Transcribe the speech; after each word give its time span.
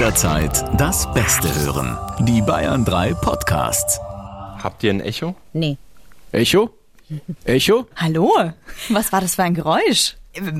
Jederzeit 0.00 0.64
das 0.80 1.12
Beste 1.12 1.54
hören. 1.56 1.98
Die 2.20 2.40
Bayern 2.40 2.86
3 2.86 3.12
Podcasts. 3.12 4.00
Habt 4.62 4.82
ihr 4.82 4.94
ein 4.94 5.02
Echo? 5.02 5.34
Nee. 5.52 5.76
Echo? 6.32 6.70
Echo? 7.44 7.86
Hallo? 7.96 8.32
Was 8.88 9.12
war 9.12 9.20
das 9.20 9.34
für 9.34 9.42
ein 9.42 9.52
Geräusch? 9.52 10.16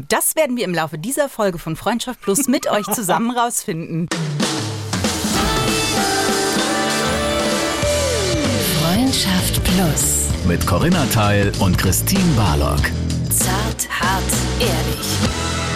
Das 0.08 0.36
werden 0.36 0.58
wir 0.58 0.64
im 0.66 0.74
Laufe 0.74 0.98
dieser 0.98 1.30
Folge 1.30 1.56
von 1.58 1.74
Freundschaft 1.74 2.20
Plus 2.20 2.48
mit 2.48 2.70
euch 2.70 2.84
zusammen 2.88 3.30
rausfinden. 3.30 4.08
Freundschaft 8.82 9.64
Plus. 9.64 10.26
Mit 10.44 10.66
Corinna 10.66 11.06
Teil 11.06 11.50
und 11.60 11.78
Christine 11.78 12.30
Barlock. 12.36 12.82
Zart, 13.30 13.88
hart, 13.88 14.22
ehrlich. 14.58 15.69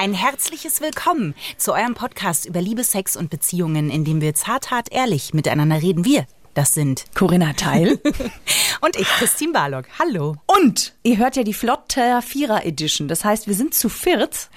Ein 0.00 0.14
herzliches 0.14 0.80
Willkommen 0.80 1.34
zu 1.58 1.74
eurem 1.74 1.92
Podcast 1.92 2.46
über 2.46 2.62
Liebe, 2.62 2.84
Sex 2.84 3.16
und 3.16 3.28
Beziehungen, 3.28 3.90
in 3.90 4.02
dem 4.02 4.22
wir 4.22 4.32
zart, 4.32 4.70
hart, 4.70 4.90
ehrlich 4.90 5.34
miteinander 5.34 5.82
reden. 5.82 6.06
Wir, 6.06 6.24
das 6.54 6.72
sind 6.72 7.04
Corinna 7.14 7.52
Teil. 7.52 8.00
und 8.80 8.96
ich, 8.96 9.06
Christine 9.06 9.52
Barlock. 9.52 9.84
Hallo. 9.98 10.36
Und 10.46 10.94
ihr 11.02 11.18
hört 11.18 11.36
ja 11.36 11.42
die 11.42 11.52
Flotter 11.52 12.22
Vierer 12.22 12.64
Edition. 12.64 13.08
Das 13.08 13.26
heißt, 13.26 13.46
wir 13.46 13.52
sind 13.52 13.74
zu 13.74 13.90
viert, 13.90 14.48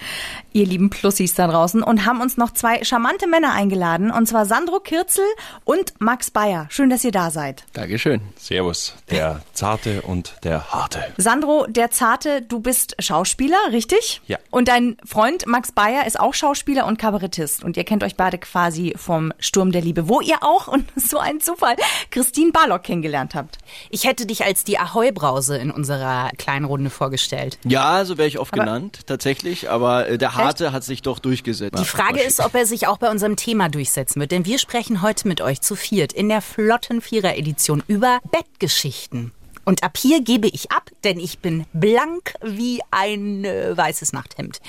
ihr 0.53 0.65
lieben 0.65 0.89
Plussis 0.89 1.33
da 1.35 1.47
draußen, 1.47 1.83
und 1.83 2.05
haben 2.05 2.21
uns 2.21 2.37
noch 2.37 2.51
zwei 2.51 2.83
charmante 2.83 3.27
Männer 3.27 3.51
eingeladen. 3.53 4.11
Und 4.11 4.27
zwar 4.27 4.45
Sandro 4.45 4.79
Kirzel 4.79 5.25
und 5.65 5.93
Max 5.99 6.31
Bayer. 6.31 6.67
Schön, 6.69 6.89
dass 6.89 7.03
ihr 7.03 7.11
da 7.11 7.31
seid. 7.31 7.65
Dankeschön. 7.73 8.21
Servus, 8.37 8.95
der 9.09 9.41
Zarte 9.53 10.01
und 10.03 10.35
der 10.43 10.71
Harte. 10.71 11.03
Sandro, 11.17 11.65
der 11.67 11.91
Zarte, 11.91 12.41
du 12.41 12.59
bist 12.59 12.95
Schauspieler, 12.99 13.57
richtig? 13.71 14.21
Ja. 14.27 14.37
Und 14.51 14.67
dein 14.67 14.97
Freund 15.05 15.45
Max 15.47 15.71
Bayer 15.71 16.05
ist 16.05 16.19
auch 16.19 16.33
Schauspieler 16.33 16.85
und 16.85 16.97
Kabarettist. 16.97 17.63
Und 17.63 17.75
ihr 17.77 17.83
kennt 17.83 18.03
euch 18.03 18.15
beide 18.15 18.37
quasi 18.37 18.93
vom 18.95 19.33
Sturm 19.39 19.71
der 19.71 19.81
Liebe, 19.81 20.07
wo 20.07 20.21
ihr 20.21 20.37
auch, 20.43 20.67
und 20.67 20.85
so 20.95 21.17
ein 21.17 21.39
Zufall, 21.41 21.75
Christine 22.11 22.51
Barlock 22.51 22.83
kennengelernt 22.83 23.35
habt. 23.35 23.57
Ich 23.89 24.05
hätte 24.05 24.25
dich 24.25 24.45
als 24.45 24.63
die 24.63 24.77
Ahoi-Brause 24.79 25.57
in 25.57 25.71
unserer 25.71 26.29
kleinen 26.37 26.65
Runde 26.65 26.89
vorgestellt. 26.89 27.57
Ja, 27.63 28.05
so 28.05 28.17
wäre 28.17 28.27
ich 28.27 28.37
oft 28.39 28.53
Aber- 28.53 28.63
genannt, 28.63 29.01
tatsächlich. 29.07 29.69
Aber 29.69 30.07
äh, 30.07 30.17
der 30.17 30.35
Harte 30.35 30.42
hat 30.45 30.83
sich 30.83 31.01
doch 31.01 31.19
durchgesetzt. 31.19 31.79
Die 31.79 31.85
Frage 31.85 32.21
ist, 32.21 32.39
ob 32.39 32.53
er 32.55 32.65
sich 32.65 32.87
auch 32.87 32.97
bei 32.97 33.09
unserem 33.09 33.35
Thema 33.35 33.69
durchsetzen 33.69 34.19
wird. 34.19 34.31
Denn 34.31 34.45
wir 34.45 34.59
sprechen 34.59 35.01
heute 35.01 35.27
mit 35.27 35.41
euch 35.41 35.61
zu 35.61 35.75
viert 35.75 36.13
in 36.13 36.29
der 36.29 36.41
flotten 36.41 37.01
Vierer-Edition 37.01 37.83
über 37.87 38.19
Bettgeschichten. 38.31 39.31
Und 39.65 39.83
ab 39.83 39.97
hier 39.97 40.21
gebe 40.21 40.47
ich 40.47 40.71
ab, 40.71 40.89
denn 41.03 41.19
ich 41.19 41.39
bin 41.39 41.65
blank 41.73 42.33
wie 42.41 42.81
ein 42.91 43.45
äh, 43.45 43.75
weißes 43.75 44.11
Nachthemd. 44.11 44.59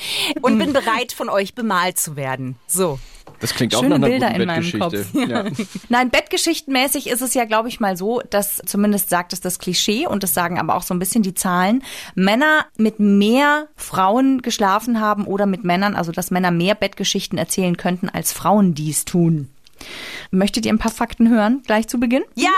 Und 0.41 0.59
bin 0.59 0.73
bereit, 0.73 1.13
von 1.13 1.29
euch 1.29 1.55
bemalt 1.55 1.99
zu 1.99 2.17
werden. 2.17 2.57
So. 2.67 2.99
Das 3.45 3.55
klingt 3.55 3.75
auch 3.75 3.81
Schöne 3.83 3.99
nach 3.99 4.07
einer 4.07 4.09
Bilder 4.09 4.29
guten 4.29 4.41
in 4.41 4.47
meinem 4.47 4.71
Bettgeschichte. 4.71 5.19
Ja. 5.29 5.45
Nein, 5.91 6.09
Bettgeschichtenmäßig 6.09 7.09
ist 7.09 7.21
es 7.21 7.35
ja, 7.35 7.45
glaube 7.45 7.69
ich, 7.69 7.79
mal 7.79 7.95
so, 7.95 8.23
dass 8.31 8.63
zumindest 8.65 9.11
sagt 9.11 9.35
es 9.35 9.41
das 9.43 9.59
Klischee 9.59 10.07
und 10.07 10.23
das 10.23 10.33
sagen 10.33 10.59
aber 10.59 10.77
auch 10.77 10.83
so 10.83 10.95
ein 10.95 10.99
bisschen 10.99 11.23
die 11.23 11.35
Zahlen, 11.35 11.83
Männer 12.15 12.65
mit 12.79 13.01
mehr 13.01 13.69
Frauen 13.77 14.41
geschlafen 14.41 14.99
haben 14.99 15.27
oder 15.27 15.45
mit 15.45 15.63
Männern, 15.63 15.95
also 15.95 16.11
dass 16.11 16.31
Männer 16.31 16.51
mehr 16.51 16.75
Bettgeschichten 16.75 17.37
erzählen 17.37 17.77
könnten, 17.77 18.09
als 18.09 18.33
Frauen 18.33 18.75
dies 18.75 19.05
tun. 19.05 19.51
Möchtet 20.31 20.65
ihr 20.65 20.73
ein 20.73 20.79
paar 20.79 20.91
Fakten 20.93 21.29
hören, 21.29 21.63
gleich 21.67 21.87
zu 21.87 22.01
Beginn? 22.01 22.23
Ja! 22.37 22.49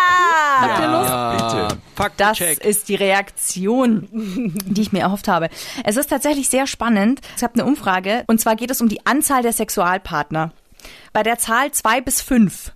Habt 0.60 0.80
ihr 0.80 0.86
Lust? 0.88 1.10
Ah, 1.10 1.68
Das 1.68 1.78
Faktencheck. 1.96 2.64
ist 2.64 2.88
die 2.88 2.94
Reaktion, 2.94 4.06
die 4.12 4.80
ich 4.82 4.92
mir 4.92 5.00
erhofft 5.00 5.26
habe. 5.26 5.48
Es 5.82 5.96
ist 5.96 6.08
tatsächlich 6.10 6.48
sehr 6.48 6.68
spannend. 6.68 7.20
Ich 7.36 7.42
habe 7.42 7.54
eine 7.54 7.64
Umfrage 7.64 8.22
und 8.28 8.40
zwar 8.40 8.54
geht 8.54 8.70
es 8.70 8.80
um 8.80 8.88
die 8.88 9.04
Anzahl 9.04 9.42
der 9.42 9.52
Sexualpartner. 9.52 10.52
Bei 11.12 11.22
der 11.22 11.38
Zahl 11.38 11.72
zwei 11.72 12.00
bis 12.00 12.20
fünf. 12.20 12.72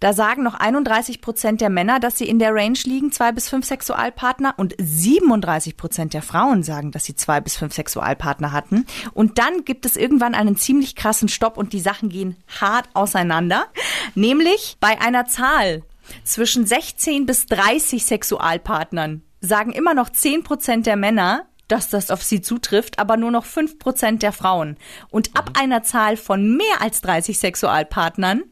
Da 0.00 0.12
sagen 0.12 0.42
noch 0.42 0.54
31 0.54 1.20
Prozent 1.20 1.60
der 1.60 1.70
Männer, 1.70 2.00
dass 2.00 2.18
sie 2.18 2.28
in 2.28 2.38
der 2.38 2.54
Range 2.54 2.78
liegen, 2.84 3.10
zwei 3.12 3.32
bis 3.32 3.48
fünf 3.48 3.66
Sexualpartner. 3.66 4.54
Und 4.56 4.74
37 4.78 5.76
Prozent 5.76 6.14
der 6.14 6.22
Frauen 6.22 6.62
sagen, 6.62 6.90
dass 6.90 7.04
sie 7.04 7.14
zwei 7.14 7.40
bis 7.40 7.56
fünf 7.56 7.74
Sexualpartner 7.74 8.52
hatten. 8.52 8.86
Und 9.14 9.38
dann 9.38 9.64
gibt 9.64 9.86
es 9.86 9.96
irgendwann 9.96 10.34
einen 10.34 10.56
ziemlich 10.56 10.94
krassen 10.94 11.28
Stopp 11.28 11.56
und 11.56 11.72
die 11.72 11.80
Sachen 11.80 12.08
gehen 12.08 12.36
hart 12.60 12.88
auseinander. 12.94 13.66
Nämlich 14.14 14.76
bei 14.80 15.00
einer 15.00 15.26
Zahl 15.26 15.82
zwischen 16.24 16.66
16 16.66 17.26
bis 17.26 17.46
30 17.46 18.04
Sexualpartnern 18.04 19.22
sagen 19.40 19.72
immer 19.72 19.94
noch 19.94 20.10
10 20.10 20.42
Prozent 20.42 20.86
der 20.86 20.96
Männer, 20.96 21.46
dass 21.68 21.90
das 21.90 22.10
auf 22.10 22.22
sie 22.22 22.40
zutrifft, 22.40 22.98
aber 22.98 23.16
nur 23.16 23.30
noch 23.30 23.44
5 23.44 23.78
Prozent 23.78 24.22
der 24.22 24.32
Frauen. 24.32 24.76
Und 25.10 25.30
ab 25.36 25.50
einer 25.58 25.82
Zahl 25.82 26.16
von 26.16 26.56
mehr 26.56 26.80
als 26.80 27.00
30 27.02 27.38
Sexualpartnern 27.38 28.42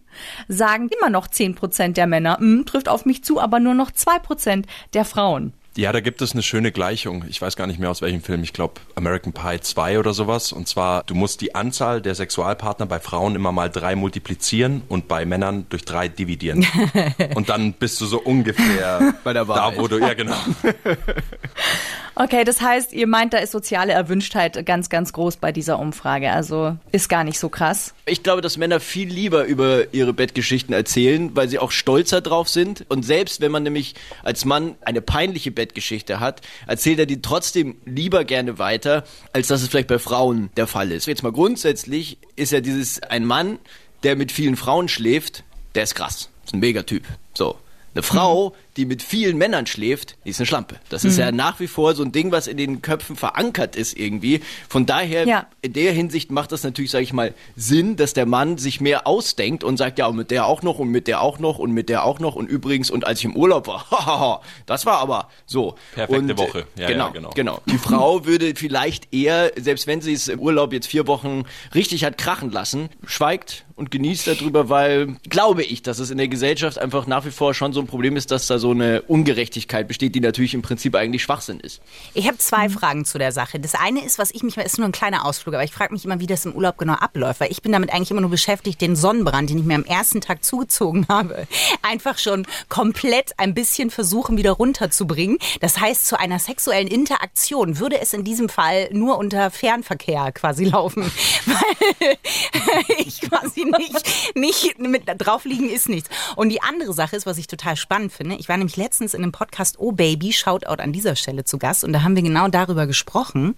sagen 0.49 0.89
immer 0.99 1.11
noch 1.11 1.29
10 1.29 1.55
Prozent 1.55 1.97
der 1.97 2.07
Männer, 2.07 2.39
"Mm, 2.41 2.65
trifft 2.65 2.89
auf 2.89 3.05
mich 3.05 3.23
zu, 3.25 3.41
aber 3.41 3.61
nur 3.61 3.75
noch 3.75 3.91
2 3.91 4.19
Prozent 4.19 4.67
der 4.95 5.05
Frauen. 5.05 5.53
Ja, 5.79 5.93
da 5.93 6.01
gibt 6.01 6.23
es 6.23 6.33
eine 6.33 6.43
schöne 6.43 6.73
Gleichung. 6.73 7.27
Ich 7.29 7.43
weiß 7.43 7.55
gar 7.55 7.67
nicht 7.67 7.79
mehr 7.79 7.91
aus 7.91 8.01
welchem 8.01 8.23
Film. 8.23 8.43
Ich 8.43 8.55
glaube 8.55 8.81
American 8.95 9.35
Pie 9.35 9.61
2 9.61 9.99
oder 9.99 10.15
sowas. 10.15 10.51
Und 10.53 10.67
zwar, 10.67 11.03
du 11.03 11.15
musst 11.15 11.43
die 11.43 11.55
Anzahl 11.55 12.01
der 12.01 12.15
Sexualpartner 12.15 12.87
bei 12.87 12.99
Frauen 12.99 13.35
immer 13.35 13.53
mal 13.53 13.69
drei 13.69 13.95
multiplizieren 13.95 14.81
und 14.89 15.07
bei 15.07 15.27
Männern 15.27 15.67
durch 15.69 15.85
drei 15.85 16.09
dividieren. 16.09 16.67
und 17.35 17.51
dann 17.51 17.75
bist 17.75 18.01
du 18.01 18.07
so 18.07 18.19
ungefähr 18.19 19.13
Bei 19.23 19.35
der 19.35 19.43
da, 19.45 19.49
Wahrheit. 19.49 19.79
wo 19.79 19.87
du, 19.87 19.99
ja 19.99 20.15
genau. 20.15 20.37
Okay, 22.19 22.45
das 22.45 22.63
heißt, 22.63 22.95
ihr 22.95 23.07
meint, 23.07 23.35
da 23.35 23.39
ist 23.39 23.53
soziale 23.53 23.93
Erwünschtheit 23.93 24.65
ganz, 24.65 24.89
ganz 24.89 25.13
groß 25.13 25.37
bei 25.37 25.53
dieser 25.53 25.79
Umfrage. 25.79 26.33
Also 26.33 26.75
ist 26.91 27.11
gar 27.11 27.25
nicht 27.25 27.39
so 27.39 27.51
krass. 27.51 27.93
Ich 28.07 28.23
glaube, 28.23 28.41
dass 28.41 28.57
Männer 28.57 28.81
viel 28.81 29.11
lieber 29.11 29.45
über 29.45 29.93
ihre 29.93 30.15
Bettgeschichten 30.15 30.73
erzählen, 30.73 31.37
weil 31.37 31.51
sie 31.51 31.59
auch 31.59 31.71
stolzer 31.71 32.23
drauf 32.23 32.49
sind. 32.49 32.87
Und 32.89 33.05
selbst 33.05 33.43
wenn 33.43 33.53
man 33.53 33.65
nämlich 33.65 33.97
als 34.23 34.47
Mann 34.47 34.77
eine 34.81 35.03
peinliche 35.03 35.51
Bettgeschichte 35.51 36.19
hat, 36.19 36.41
erzählt 36.67 36.99
er 37.01 37.07
die 37.07 37.21
trotzdem 37.21 37.77
lieber 37.85 38.25
gerne 38.25 38.59
weiter, 38.59 39.05
als 39.35 39.49
dass 39.49 39.61
es 39.61 39.69
vielleicht 39.69 39.89
bei 39.89 39.99
Frauen 39.99 40.49
der 40.57 40.67
Fall 40.67 40.93
ist. 40.93 41.07
Jetzt 41.07 41.23
mal 41.23 41.33
grundsätzlich 41.33 42.17
ist 42.35 42.51
ja 42.51 42.61
dieses 42.63 43.03
ein 43.03 43.27
Mann, 43.27 43.59
der 44.05 44.17
mit 44.17 44.33
vielen 44.33 44.57
Frauen 44.57 44.89
schläft, 44.89 45.45
der 45.75 45.83
ist 45.83 45.95
krass. 45.95 46.31
Ist 46.47 46.55
ein 46.55 46.61
Megatyp. 46.61 47.05
So. 47.35 47.59
Eine 47.95 48.03
Frau, 48.03 48.55
die 48.77 48.85
mit 48.85 49.03
vielen 49.03 49.39
Männern 49.39 49.67
schläft, 49.67 50.17
die 50.25 50.31
ist 50.31 50.41
eine 50.41 50.47
Schlampe. 50.47 50.77
Das 50.89 51.05
ist 51.05 51.19
ja 51.19 51.33
nach 51.33 51.61
wie 51.61 51.67
vor 51.67 51.95
so 51.95 52.03
ein 52.03 52.13
Ding, 52.13 52.31
was 52.33 52.47
in 52.47 52.57
den 52.57 52.83
Köpfen 52.83 53.17
verankert 53.17 53.77
ist 53.77 53.99
irgendwie. 53.99 54.41
Von 54.69 54.87
daher, 54.87 55.27
Ja. 55.27 55.47
in 55.63 55.73
der 55.73 55.93
Hinsicht 55.93 56.31
macht 56.31 56.53
das 56.53 56.63
natürlich, 56.63 56.91
sage 56.91 57.05
ich 57.05 57.13
mal, 57.13 57.35
Sinn, 57.57 57.97
dass 57.97 58.13
der 58.13 58.27
Mann 58.27 58.59
sich 58.59 58.81
mehr 58.81 59.07
ausdenkt 59.07 59.65
und 59.65 59.77
sagt, 59.77 59.99
ja, 59.99 60.07
und 60.07 60.17
mit 60.17 60.31
der 60.31 60.47
auch 60.47 60.63
noch 60.63 60.79
und 60.79 60.91
mit 60.91 61.09
der 61.09 61.23
auch 61.23 61.39
noch 61.39 61.59
und 61.59 61.73
mit 61.73 61.89
der 61.89 62.05
auch 62.05 62.19
noch 62.19 62.37
und 62.37 62.47
übrigens 62.49 62.91
und 62.91 63.07
als 63.07 63.21
ich 63.21 63.25
im 63.25 63.37
Urlaub 63.37 63.67
war, 63.67 63.87
hahaha, 63.91 64.41
das 64.67 64.85
war 64.87 64.99
aber 64.99 65.29
so. 65.47 65.77
Perfekte 65.95 66.21
und, 66.21 66.31
äh, 66.31 66.39
Woche. 66.39 66.67
Ja, 66.77 66.89
genau, 66.89 67.07
ja, 67.07 67.13
genau. 67.13 67.31
genau. 67.35 67.63
Die 67.67 67.79
Frau 67.79 68.27
würde 68.27 68.55
vielleicht 68.57 69.13
eher, 69.15 69.53
selbst 69.57 69.87
wenn 69.87 70.01
sie 70.01 70.13
es 70.13 70.29
im 70.29 70.41
Urlaub 70.41 70.73
jetzt 70.73 70.87
vier 70.87 71.07
Wochen 71.07 71.45
richtig 71.75 72.05
hat 72.05 72.19
krachen 72.19 72.51
lassen, 72.51 72.89
schweigt 73.07 73.65
und 73.75 73.91
genießt 73.91 74.27
darüber, 74.27 74.69
weil 74.69 75.17
glaube 75.29 75.63
ich, 75.63 75.83
dass 75.83 75.99
es 75.99 76.11
in 76.11 76.19
der 76.19 76.29
Gesellschaft 76.29 76.79
einfach 76.79 77.07
nach 77.07 77.25
wie 77.25 77.31
vor 77.31 77.55
schon 77.55 77.73
so 77.73 77.81
ein 77.81 77.87
Problem 77.87 78.17
ist, 78.17 78.31
dass 78.31 78.47
da 78.47 78.59
so 78.59 78.66
eine 78.71 79.03
Ungerechtigkeit 79.03 79.89
besteht, 79.89 80.15
die 80.15 80.21
natürlich 80.21 80.55
im 80.55 80.63
Prinzip 80.63 80.95
eigentlich 80.95 81.23
Schwachsinn 81.23 81.61
ist. 81.61 81.81
Ich 82.15 82.27
habe 82.27 82.39
zwei 82.39 82.69
Fragen 82.69 83.05
zu 83.05 83.19
der 83.19 83.33
Sache. 83.33 83.61
Das 83.61 83.75
eine 83.75 84.05
ist, 84.05 84.19
was 84.19 84.31
ich 84.31 84.43
mich, 84.43 84.57
ist 84.57 84.79
nur 84.79 84.89
ein 84.89 84.93
kleiner 84.93 85.25
Ausflug, 85.25 85.55
aber 85.55 85.65
ich 85.65 85.73
frage 85.73 85.93
mich 85.93 86.05
immer, 86.05 86.21
wie 86.21 86.27
das 86.27 86.45
im 86.45 86.53
Urlaub 86.53 86.79
genau 86.79 86.95
abläuft, 86.95 87.41
weil 87.41 87.51
ich 87.51 87.63
bin 87.63 87.73
damit 87.73 87.93
eigentlich 87.93 88.11
immer 88.11 88.21
nur 88.21 88.31
beschäftigt, 88.31 88.81
den 88.81 88.97
Sonnenbrand, 88.97 89.51
den 89.51 89.59
ich 89.59 89.65
mir 89.65 89.75
am 89.75 89.85
ersten 89.85 90.21
Tag 90.21 90.45
zugezogen 90.45 91.07
habe, 91.09 91.47
einfach 91.83 92.19
schon 92.19 92.47
komplett 92.69 93.39
ein 93.39 93.55
bisschen 93.55 93.91
versuchen, 93.91 94.37
wieder 94.37 94.53
runterzubringen. 94.53 95.39
Das 95.61 95.81
heißt, 95.81 96.07
zu 96.07 96.19
einer 96.19 96.39
sexuellen 96.39 96.89
Interaktion 96.89 97.79
würde 97.79 98.01
es 98.01 98.13
in 98.13 98.25
diesem 98.25 98.49
Fall 98.49 98.89
nur 98.93 99.19
unter 99.19 99.51
Fernverkehr 99.51 100.33
quasi 100.33 100.65
laufen, 100.65 101.03
weil 101.47 102.97
ich 102.99 103.21
quasi 103.21 103.65
nicht, 103.65 104.37
nicht 104.37 104.79
mit 104.79 105.03
drauf 105.19 105.45
liegen 105.45 105.69
ist 105.69 105.89
nichts. 105.89 106.09
Und 106.37 106.49
die 106.49 106.63
andere 106.63 106.93
Sache 106.93 107.17
ist, 107.17 107.27
was 107.27 107.39
ich 107.39 107.47
total 107.47 107.77
spannend 107.77 108.13
finde, 108.13 108.37
ich 108.37 108.49
war 108.57 108.59
nämlich 108.59 108.79
letztens 108.79 109.13
in 109.13 109.23
einem 109.23 109.33
Podcast 109.33 109.79
Oh 109.79 109.93
Baby, 109.93 110.33
Shoutout 110.33 110.81
an 110.83 110.91
dieser 110.91 111.15
Stelle 111.15 111.45
zu 111.45 111.59
Gast 111.59 111.85
und 111.85 111.93
da 111.93 112.03
haben 112.03 112.17
wir 112.17 112.23
genau 112.23 112.49
darüber 112.49 112.87
gesprochen. 112.87 113.55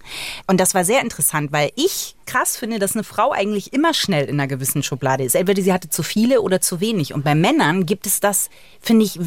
Und 0.49 0.59
das 0.59 0.75
war 0.75 0.85
sehr 0.85 1.03
interessant, 1.03 1.53
weil 1.53 1.71
ich 1.77 2.17
krass 2.29 2.57
finde, 2.57 2.79
dass 2.79 2.95
eine 2.95 3.05
Frau 3.05 3.33
eigentlich 3.33 3.73
immer 3.73 3.95
schnell 3.95 4.27
in 4.27 4.39
einer 4.39 4.47
gewissen 4.47 4.83
Schublade 4.83 5.25
ist. 5.25 5.35
Entweder 5.35 5.63
sie 5.63 5.73
hatte 5.73 5.89
zu 5.89 6.03
viele 6.03 6.43
oder 6.43 6.61
zu 6.61 6.81
wenig. 6.81 7.15
Und 7.15 7.25
bei 7.25 7.35
Männern 7.35 7.87
gibt 7.87 8.07
es 8.07 8.21
das, 8.21 8.51
finde 8.81 9.07
ich, 9.07 9.19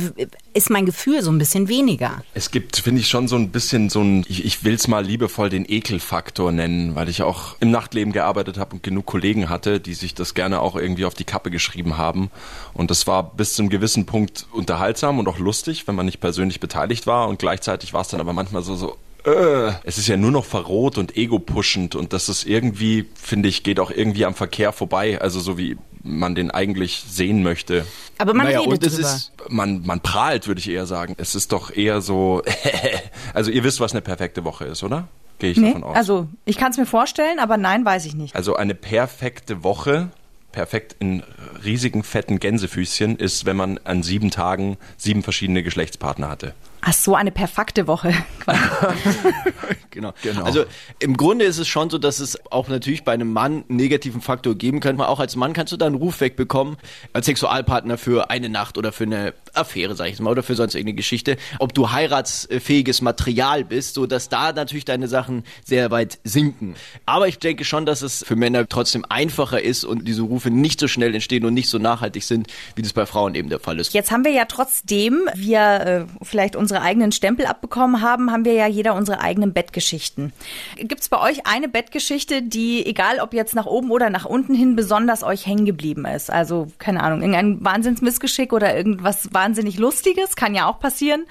ist 0.54 0.70
mein 0.70 0.86
Gefühl 0.86 1.24
so 1.24 1.32
ein 1.32 1.40
bisschen 1.40 1.68
weniger. 1.68 2.24
Es 2.36 2.52
gibt, 2.52 2.78
finde 2.78 3.02
ich, 3.02 3.08
schon 3.08 3.28
so 3.28 3.36
ein 3.36 3.50
bisschen 3.50 3.90
so 3.90 4.02
ein, 4.02 4.24
ich, 4.28 4.46
ich 4.46 4.64
will 4.64 4.76
es 4.76 4.88
mal 4.88 5.04
liebevoll 5.04 5.50
den 5.50 5.66
Ekelfaktor 5.68 6.52
nennen, 6.52 6.96
weil 6.96 7.10
ich 7.10 7.24
auch 7.24 7.56
im 7.60 7.72
Nachtleben 7.72 8.14
gearbeitet 8.14 8.58
habe 8.58 8.76
und 8.76 8.84
genug 8.84 9.08
Kollegen 9.08 9.50
hatte, 9.50 9.80
die 9.80 9.96
sich 9.96 10.14
das 10.14 10.36
gerne 10.36 10.62
auch 10.62 10.76
irgendwie 10.76 11.06
auf 11.06 11.16
die 11.16 11.24
Kappe 11.26 11.50
geschrieben 11.50 11.98
haben. 11.98 12.30
Und 12.74 12.92
das 12.92 13.08
war 13.08 13.36
bis 13.36 13.56
zu 13.56 13.64
einem 13.64 13.70
gewissen 13.70 14.06
Punkt 14.06 14.46
unterhaltsam 14.52 15.18
und 15.18 15.28
auch 15.28 15.40
lustig, 15.40 15.88
wenn 15.88 15.96
man 15.96 16.06
nicht 16.06 16.20
persönlich 16.20 16.60
beteiligt 16.60 17.08
war. 17.08 17.28
Und 17.28 17.40
gleichzeitig 17.40 17.94
war 17.94 18.02
es 18.02 18.10
dann 18.10 18.20
aber 18.20 18.34
manchmal 18.34 18.62
so, 18.62 18.76
so 18.76 18.98
äh, 19.26 19.72
es 19.84 19.98
ist 19.98 20.08
ja 20.08 20.18
nur 20.18 20.32
noch 20.32 20.46
verroht 20.46 20.98
und 20.98 21.16
ego-pushend 21.18 21.96
und 21.96 22.14
das 22.14 22.30
ist 22.30 22.46
irgendwie, 22.46 23.08
finde 23.16 23.50
ich, 23.50 23.64
geht 23.64 23.80
auch 23.80 23.92
irgendwie 23.92 24.26
am 24.26 24.34
Verkehr 24.36 24.72
vorbei. 24.74 25.20
Also 25.22 25.40
so 25.40 25.58
wie 25.58 25.78
man 26.04 26.34
den 26.34 26.50
eigentlich 26.50 27.04
sehen 27.08 27.44
möchte. 27.44 27.86
Aber 28.18 28.34
man 28.34 28.48
Naja, 28.48 28.60
redet 28.62 28.74
und 28.74 28.84
es 28.84 28.96
drüber. 28.96 29.08
ist 29.08 29.32
Man, 29.50 29.84
man 29.86 30.00
prahlt, 30.00 30.48
würde 30.48 30.60
ich 30.60 30.70
eher 30.70 30.86
sagen. 30.88 31.14
Es 31.18 31.36
ist 31.36 31.52
doch 31.52 31.70
eher 31.76 32.02
so, 32.02 32.42
also 33.34 33.52
ihr 33.52 33.64
wisst, 33.64 33.80
was 33.80 33.92
eine 33.92 34.02
perfekte 34.02 34.44
Woche 34.44 34.66
ist, 34.66 34.82
oder? 34.84 35.08
Gehe 35.38 35.52
ich 35.52 35.58
Nee, 35.58 35.68
davon 35.74 35.84
aus. 35.84 35.96
also 35.96 36.28
ich 36.46 36.58
kann 36.58 36.72
es 36.72 36.78
mir 36.78 36.86
vorstellen, 36.88 37.40
aber 37.40 37.58
nein, 37.58 37.86
weiß 37.86 38.06
ich 38.06 38.16
nicht. 38.16 38.36
Also 38.36 38.56
eine 38.56 38.74
perfekte 38.76 39.64
Woche, 39.64 40.10
perfekt 40.52 40.96
in 41.00 41.24
riesigen, 41.64 42.04
fetten 42.04 42.40
Gänsefüßchen, 42.40 43.18
ist, 43.18 43.46
wenn 43.46 43.56
man 43.58 43.80
an 43.84 44.02
sieben 44.04 44.32
Tagen 44.32 44.78
sieben 44.98 45.22
verschiedene 45.24 45.62
Geschlechtspartner 45.64 46.30
hatte. 46.30 46.54
Ach 46.82 46.94
so, 46.94 47.16
eine 47.16 47.32
perfekte 47.32 47.88
Woche. 47.88 48.14
Genau. 49.92 50.14
Genau. 50.24 50.44
Also 50.44 50.66
im 51.00 51.18
Grunde 51.18 51.46
ist 51.46 51.58
es 51.58 51.68
schon 51.68 51.90
so, 51.90 51.98
dass 51.98 52.20
es 52.20 52.40
auch 52.50 52.70
natürlich 52.70 53.04
bei 53.04 53.12
einem 53.12 53.32
Mann 53.34 53.66
einen 53.68 53.78
negativen 53.78 54.22
Faktor 54.22 54.56
geben 54.56 54.80
könnte. 54.80 55.08
Auch 55.08 55.20
als 55.20 55.36
Mann 55.36 55.54
kannst 55.54 55.74
du 55.74 55.78
da 55.78 55.86
einen 55.86 55.96
Ruf 55.96 56.22
wegbekommen, 56.22 56.78
als 57.14 57.26
Sexualpartner 57.26 57.98
für 57.98 58.30
eine 58.30 58.50
Nacht 58.50 58.78
oder 58.78 58.92
für 58.92 59.04
eine 59.04 59.34
Affäre, 59.54 59.96
sag 59.96 60.06
ich 60.06 60.12
jetzt 60.12 60.22
mal, 60.22 60.32
oder 60.32 60.44
für 60.44 60.56
sonst 60.56 60.76
irgendeine 60.76 60.96
Geschichte. 60.96 61.38
Ob 61.60 61.74
du 61.74 61.92
heiratsfähiges 61.92 63.02
Material 63.02 63.66
bist, 63.66 63.96
so 63.96 64.06
dass 64.06 64.30
da 64.30 64.54
natürlich 64.54 64.86
deine 64.86 65.10
Sachen 65.10 65.44
sehr 65.66 65.92
weit 65.92 66.20
sinken. 66.24 66.76
Aber 67.06 67.28
ich 67.28 67.40
denke 67.40 67.66
schon, 67.66 67.86
dass 67.86 68.02
es 68.02 68.24
für 68.26 68.38
Männer 68.38 68.68
trotzdem 68.68 69.06
einfacher 69.10 69.62
ist 69.62 69.84
und 69.84 70.08
diese 70.08 70.22
Rufe 70.22 70.50
nicht 70.50 70.80
so 70.80 70.88
schnell 70.88 71.14
entstehen 71.14 71.44
und 71.44 71.54
nicht 71.54 71.70
so 71.70 71.80
nachhaltig 71.80 72.24
sind, 72.24 72.48
wie 72.76 72.82
das 72.82 72.94
bei 72.94 73.06
Frauen 73.06 73.36
eben 73.36 73.50
der 73.50 73.60
Fall 73.60 73.78
ist. 73.80 73.94
Jetzt 73.94 74.12
haben 74.12 74.24
wir 74.24 74.32
ja 74.32 74.46
trotzdem, 74.46 75.30
wir 75.36 75.60
äh, 75.60 76.06
vielleicht 76.22 76.56
unsere 76.56 76.71
eigenen 76.80 77.12
Stempel 77.12 77.46
abbekommen 77.46 78.02
haben, 78.02 78.32
haben 78.32 78.46
wir 78.46 78.54
ja 78.54 78.68
jeder 78.68 78.96
unsere 78.96 79.20
eigenen 79.20 79.52
Bettgeschichten. 79.52 80.32
Gibt 80.78 81.02
es 81.02 81.10
bei 81.10 81.20
euch 81.20 81.46
eine 81.46 81.68
Bettgeschichte, 81.68 82.42
die, 82.42 82.86
egal 82.86 83.20
ob 83.20 83.34
jetzt 83.34 83.56
nach 83.56 83.66
oben 83.66 83.92
oder 83.92 84.10
nach 84.10 84.26
unten 84.26 84.54
hin, 84.54 84.76
besonders 84.76 85.24
euch 85.24 85.46
hängen 85.46 85.66
geblieben 85.66 86.06
ist? 86.06 86.32
Also, 86.32 86.68
keine 86.78 87.04
Ahnung, 87.04 87.22
irgendein 87.22 87.64
Wahnsinnsmissgeschick 87.66 88.54
oder 88.54 88.78
irgendwas 88.78 89.34
wahnsinnig 89.34 89.78
Lustiges, 89.78 90.36
kann 90.36 90.56
ja 90.56 90.70
auch 90.70 90.80
passieren. 90.80 91.26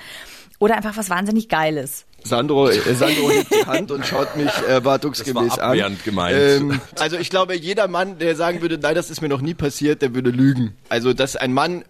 Oder 0.58 0.76
einfach 0.76 0.96
was 0.98 1.08
wahnsinnig 1.08 1.48
Geiles. 1.48 2.04
Sandro, 2.22 2.68
äh, 2.68 2.94
Sandro 2.94 3.30
hebt 3.30 3.54
die 3.54 3.66
Hand 3.66 3.90
und 3.90 4.04
schaut 4.04 4.36
mich 4.36 4.50
erwartungsgemäß 4.68 5.56
war 5.56 5.62
an. 5.62 5.96
gemeint. 6.04 6.36
Ähm, 6.38 6.80
also 6.98 7.16
ich 7.16 7.30
glaube, 7.30 7.56
jeder 7.56 7.88
Mann, 7.88 8.18
der 8.18 8.36
sagen 8.36 8.60
würde, 8.60 8.78
nein, 8.78 8.94
das 8.94 9.10
ist 9.10 9.22
mir 9.22 9.28
noch 9.28 9.40
nie 9.40 9.54
passiert, 9.54 10.02
der 10.02 10.14
würde 10.14 10.30
lügen. 10.30 10.74
Also, 10.88 11.12
dass 11.14 11.36
ein 11.36 11.52
Mann 11.52 11.84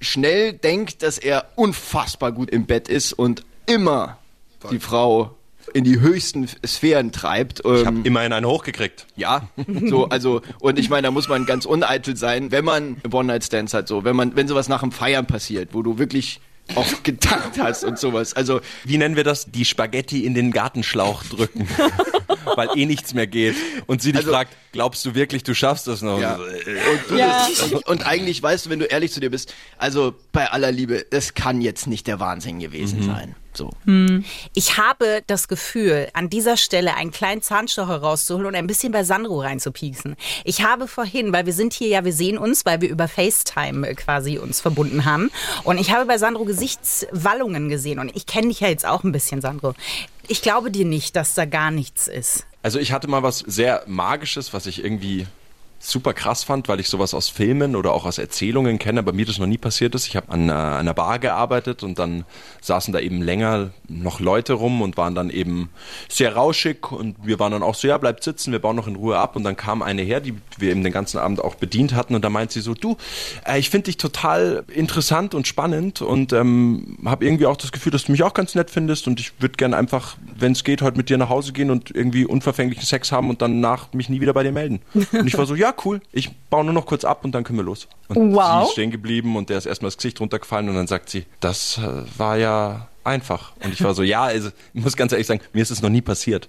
schnell 0.00 0.52
denkt, 0.52 1.02
dass 1.02 1.18
er 1.18 1.46
unfassbar 1.56 2.32
gut 2.32 2.50
im 2.50 2.66
Bett 2.66 2.88
ist 2.88 3.12
und 3.12 3.44
immer 3.66 4.18
die 4.70 4.78
Frau 4.78 5.34
in 5.74 5.84
die 5.84 6.00
höchsten 6.00 6.48
Sphären 6.66 7.12
treibt. 7.12 7.60
Ich 7.60 7.66
Ähm, 7.66 7.86
habe 7.86 7.98
immerhin 8.04 8.32
einen 8.32 8.46
hochgekriegt. 8.46 9.06
ja, 9.16 9.48
so, 9.86 10.08
also, 10.08 10.40
und 10.60 10.78
ich 10.78 10.88
meine, 10.88 11.08
da 11.08 11.10
muss 11.10 11.28
man 11.28 11.44
ganz 11.44 11.66
uneitel 11.66 12.16
sein, 12.16 12.50
wenn 12.50 12.64
man 12.64 12.96
One-Night-Stands 13.10 13.74
hat, 13.74 13.86
so, 13.86 14.02
wenn 14.04 14.16
man, 14.16 14.34
wenn 14.34 14.48
sowas 14.48 14.68
nach 14.68 14.80
dem 14.80 14.92
Feiern 14.92 15.26
passiert, 15.26 15.70
wo 15.74 15.82
du 15.82 15.98
wirklich 15.98 16.40
auch 16.74 17.02
getankt 17.02 17.58
hast 17.58 17.84
und 17.84 17.98
sowas. 17.98 18.34
Also, 18.34 18.60
Wie 18.84 18.98
nennen 18.98 19.16
wir 19.16 19.24
das? 19.24 19.46
Die 19.50 19.64
Spaghetti 19.64 20.24
in 20.24 20.34
den 20.34 20.50
Gartenschlauch 20.52 21.24
drücken. 21.24 21.68
Weil 22.56 22.68
eh 22.76 22.86
nichts 22.86 23.14
mehr 23.14 23.26
geht. 23.26 23.54
Und 23.86 24.02
sie 24.02 24.12
dich 24.12 24.20
Also- 24.22 24.32
fragt, 24.32 24.56
glaubst 24.72 25.04
du 25.04 25.14
wirklich, 25.14 25.42
du 25.42 25.54
schaffst 25.54 25.86
das 25.86 26.02
noch? 26.02 26.20
Ja. 26.20 26.36
Und, 26.36 26.46
du 27.08 27.16
das, 27.16 27.62
und, 27.72 27.86
und 27.86 28.06
eigentlich 28.06 28.42
weißt 28.42 28.66
du, 28.66 28.70
wenn 28.70 28.78
du 28.78 28.86
ehrlich 28.86 29.12
zu 29.12 29.20
dir 29.20 29.30
bist, 29.30 29.54
also 29.76 30.14
bei 30.32 30.50
aller 30.50 30.72
Liebe, 30.72 31.06
das 31.10 31.34
kann 31.34 31.60
jetzt 31.60 31.86
nicht 31.86 32.06
der 32.06 32.20
Wahnsinn 32.20 32.58
gewesen 32.58 33.02
sein. 33.02 33.34
So. 33.58 33.70
Ich 34.54 34.78
habe 34.78 35.22
das 35.26 35.48
Gefühl, 35.48 36.08
an 36.12 36.30
dieser 36.30 36.56
Stelle 36.56 36.94
einen 36.94 37.10
kleinen 37.10 37.42
Zahnstocher 37.42 37.96
rauszuholen 37.96 38.46
und 38.46 38.54
ein 38.54 38.68
bisschen 38.68 38.92
bei 38.92 39.02
Sandro 39.02 39.40
reinzupieksen. 39.40 40.14
Ich 40.44 40.62
habe 40.62 40.86
vorhin, 40.86 41.32
weil 41.32 41.44
wir 41.44 41.52
sind 41.52 41.72
hier 41.72 41.88
ja, 41.88 42.04
wir 42.04 42.12
sehen 42.12 42.38
uns, 42.38 42.64
weil 42.64 42.80
wir 42.80 42.88
über 42.88 43.08
FaceTime 43.08 43.96
quasi 43.96 44.38
uns 44.38 44.60
verbunden 44.60 45.04
haben. 45.04 45.32
Und 45.64 45.78
ich 45.78 45.90
habe 45.90 46.06
bei 46.06 46.18
Sandro 46.18 46.44
Gesichtswallungen 46.44 47.68
gesehen. 47.68 47.98
Und 47.98 48.14
ich 48.14 48.26
kenne 48.26 48.46
dich 48.46 48.60
ja 48.60 48.68
jetzt 48.68 48.86
auch 48.86 49.02
ein 49.02 49.10
bisschen, 49.10 49.40
Sandro. 49.40 49.74
Ich 50.28 50.40
glaube 50.40 50.70
dir 50.70 50.84
nicht, 50.84 51.16
dass 51.16 51.34
da 51.34 51.44
gar 51.44 51.72
nichts 51.72 52.06
ist. 52.06 52.46
Also 52.62 52.78
ich 52.78 52.92
hatte 52.92 53.08
mal 53.08 53.24
was 53.24 53.40
sehr 53.40 53.82
Magisches, 53.86 54.52
was 54.52 54.66
ich 54.66 54.84
irgendwie 54.84 55.26
super 55.78 56.12
krass 56.12 56.44
fand, 56.44 56.68
weil 56.68 56.80
ich 56.80 56.88
sowas 56.88 57.14
aus 57.14 57.28
Filmen 57.28 57.76
oder 57.76 57.92
auch 57.92 58.04
aus 58.04 58.18
Erzählungen 58.18 58.78
kenne, 58.78 59.00
aber 59.00 59.12
mir 59.12 59.26
das 59.26 59.38
noch 59.38 59.46
nie 59.46 59.58
passiert 59.58 59.94
ist. 59.94 60.06
Ich 60.06 60.16
habe 60.16 60.30
an 60.30 60.48
äh, 60.48 60.52
einer 60.52 60.94
Bar 60.94 61.18
gearbeitet 61.18 61.82
und 61.82 61.98
dann 61.98 62.24
saßen 62.60 62.92
da 62.92 62.98
eben 62.98 63.22
länger 63.22 63.70
noch 63.88 64.20
Leute 64.20 64.54
rum 64.54 64.82
und 64.82 64.96
waren 64.96 65.14
dann 65.14 65.30
eben 65.30 65.70
sehr 66.08 66.34
rauschig 66.34 66.90
und 66.90 67.16
wir 67.22 67.38
waren 67.38 67.52
dann 67.52 67.62
auch 67.62 67.76
so, 67.76 67.86
ja, 67.86 67.96
bleibt 67.96 68.24
sitzen, 68.24 68.50
wir 68.50 68.58
bauen 68.58 68.76
noch 68.76 68.88
in 68.88 68.96
Ruhe 68.96 69.18
ab 69.18 69.36
und 69.36 69.44
dann 69.44 69.56
kam 69.56 69.82
eine 69.82 70.02
her, 70.02 70.20
die 70.20 70.34
wir 70.58 70.70
eben 70.70 70.82
den 70.82 70.92
ganzen 70.92 71.18
Abend 71.18 71.42
auch 71.42 71.54
bedient 71.54 71.94
hatten 71.94 72.14
und 72.14 72.24
da 72.24 72.30
meint 72.30 72.50
sie 72.50 72.60
so, 72.60 72.74
du, 72.74 72.96
äh, 73.46 73.58
ich 73.58 73.70
finde 73.70 73.84
dich 73.84 73.96
total 73.96 74.64
interessant 74.74 75.34
und 75.34 75.46
spannend 75.46 76.02
und 76.02 76.32
ähm, 76.32 76.98
habe 77.04 77.24
irgendwie 77.24 77.46
auch 77.46 77.56
das 77.56 77.70
Gefühl, 77.70 77.92
dass 77.92 78.04
du 78.04 78.12
mich 78.12 78.24
auch 78.24 78.34
ganz 78.34 78.54
nett 78.54 78.70
findest 78.70 79.06
und 79.06 79.20
ich 79.20 79.40
würde 79.40 79.56
gern 79.56 79.74
einfach, 79.74 80.16
wenn 80.36 80.52
es 80.52 80.64
geht, 80.64 80.82
heute 80.82 80.96
mit 80.96 81.08
dir 81.08 81.18
nach 81.18 81.28
Hause 81.28 81.52
gehen 81.52 81.70
und 81.70 81.94
irgendwie 81.94 82.26
unverfänglichen 82.26 82.84
Sex 82.84 83.12
haben 83.12 83.30
und 83.30 83.40
danach 83.40 83.92
mich 83.92 84.08
nie 84.08 84.20
wieder 84.20 84.32
bei 84.32 84.42
dir 84.42 84.52
melden. 84.52 84.80
Und 84.94 85.26
ich 85.26 85.38
war 85.38 85.46
so, 85.46 85.54
ja, 85.54 85.67
cool, 85.84 86.00
ich 86.12 86.30
baue 86.50 86.64
nur 86.64 86.74
noch 86.74 86.86
kurz 86.86 87.04
ab 87.04 87.24
und 87.24 87.32
dann 87.32 87.44
können 87.44 87.58
wir 87.58 87.64
los. 87.64 87.88
Und 88.08 88.34
Wow. 88.34 88.62
sie 88.62 88.66
ist 88.68 88.72
stehen 88.72 88.90
geblieben 88.90 89.36
und 89.36 89.50
der 89.50 89.58
ist 89.58 89.66
erstmal 89.66 89.88
das 89.88 89.96
Gesicht 89.96 90.20
runtergefallen 90.20 90.68
und 90.68 90.74
dann 90.74 90.86
sagt 90.86 91.10
sie, 91.10 91.24
das 91.40 91.78
äh, 91.78 92.02
war 92.18 92.36
ja 92.36 92.88
einfach. 93.04 93.52
Und 93.62 93.72
ich 93.72 93.82
war 93.82 93.94
so, 93.94 94.02
ja, 94.04 94.22
also, 94.24 94.50
ich 94.74 94.82
muss 94.82 94.96
ganz 94.96 95.12
ehrlich 95.12 95.26
sagen, 95.26 95.40
mir 95.52 95.62
ist 95.62 95.70
es 95.70 95.82
noch 95.82 95.90
nie 95.90 96.02
passiert 96.02 96.48